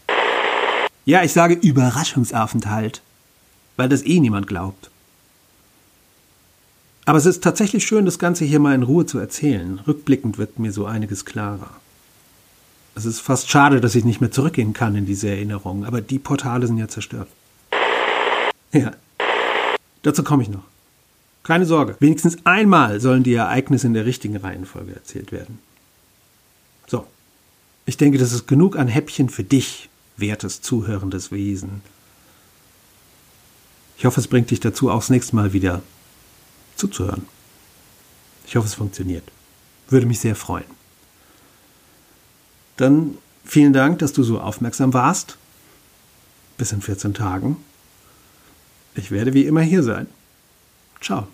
Ja, 1.06 1.24
ich 1.24 1.32
sage 1.32 1.54
Überraschungsaufenthalt 1.54 3.04
weil 3.78 3.90
das 3.90 4.06
eh 4.06 4.20
niemand 4.20 4.48
glaubt. 4.48 4.90
Aber 7.06 7.18
es 7.20 7.26
ist 7.28 7.44
tatsächlich 7.44 7.86
schön, 7.86 8.06
das 8.06 8.18
Ganze 8.18 8.46
hier 8.46 8.60
mal 8.60 8.74
in 8.74 8.84
Ruhe 8.84 9.06
zu 9.06 9.20
erzählen. 9.20 9.80
Rückblickend 9.88 10.38
wird 10.38 10.58
mir 10.58 10.72
so 10.72 10.86
einiges 10.86 11.24
klarer. 11.24 11.70
Es 12.96 13.06
ist 13.06 13.20
fast 13.20 13.50
schade, 13.50 13.82
dass 13.82 13.94
ich 13.94 14.06
nicht 14.06 14.22
mehr 14.22 14.32
zurückgehen 14.32 14.74
kann 14.74 14.96
in 14.96 15.06
diese 15.06 15.30
Erinnerungen, 15.30 15.86
aber 15.86 16.02
die 16.02 16.18
Portale 16.18 16.66
sind 16.66 16.78
ja 16.78 16.88
zerstört. 16.88 17.28
Ja, 18.72 18.92
dazu 20.02 20.24
komme 20.24 20.44
ich 20.44 20.50
noch. 20.50 20.64
Keine 21.44 21.66
Sorge, 21.66 21.96
wenigstens 22.00 22.38
einmal 22.46 23.00
sollen 23.00 23.22
die 23.22 23.36
Ereignisse 23.36 23.86
in 23.86 23.94
der 23.94 24.06
richtigen 24.06 24.38
Reihenfolge 24.38 24.96
erzählt 24.96 25.32
werden. 25.32 25.60
So, 26.88 27.06
ich 27.86 27.98
denke, 27.98 28.18
das 28.18 28.32
ist 28.32 28.48
genug 28.48 28.78
an 28.78 28.88
Häppchen 28.88 29.30
für 29.30 29.44
dich, 29.44 29.90
wertes, 30.18 30.62
zuhörendes 30.62 31.32
Wesen. 31.32 31.82
Ich 33.98 34.06
hoffe, 34.06 34.20
es 34.20 34.28
bringt 34.28 34.52
dich 34.52 34.60
dazu, 34.60 34.90
auch 34.92 35.00
das 35.00 35.10
nächste 35.10 35.36
Mal 35.36 35.54
wieder 35.54 35.82
zuzuhören. 36.76 37.26
Ich 38.46 38.56
hoffe, 38.56 38.68
es 38.68 38.76
funktioniert. 38.76 39.24
Würde 39.90 40.06
mich 40.06 40.20
sehr 40.20 40.36
freuen. 40.36 40.66
Dann 42.78 43.18
vielen 43.46 43.74
Dank, 43.74 44.00
dass 44.00 44.14
du 44.14 44.24
so 44.24 44.40
aufmerksam 44.40 44.94
warst. 44.94 45.38
Bis 46.58 46.72
in 46.72 46.82
14 46.82 47.14
Tagen. 47.14 47.58
Ich 48.96 49.12
werde 49.12 49.34
wie 49.34 49.46
immer 49.46 49.62
hier 49.62 49.84
sein. 49.84 50.08
Ciao. 51.02 51.28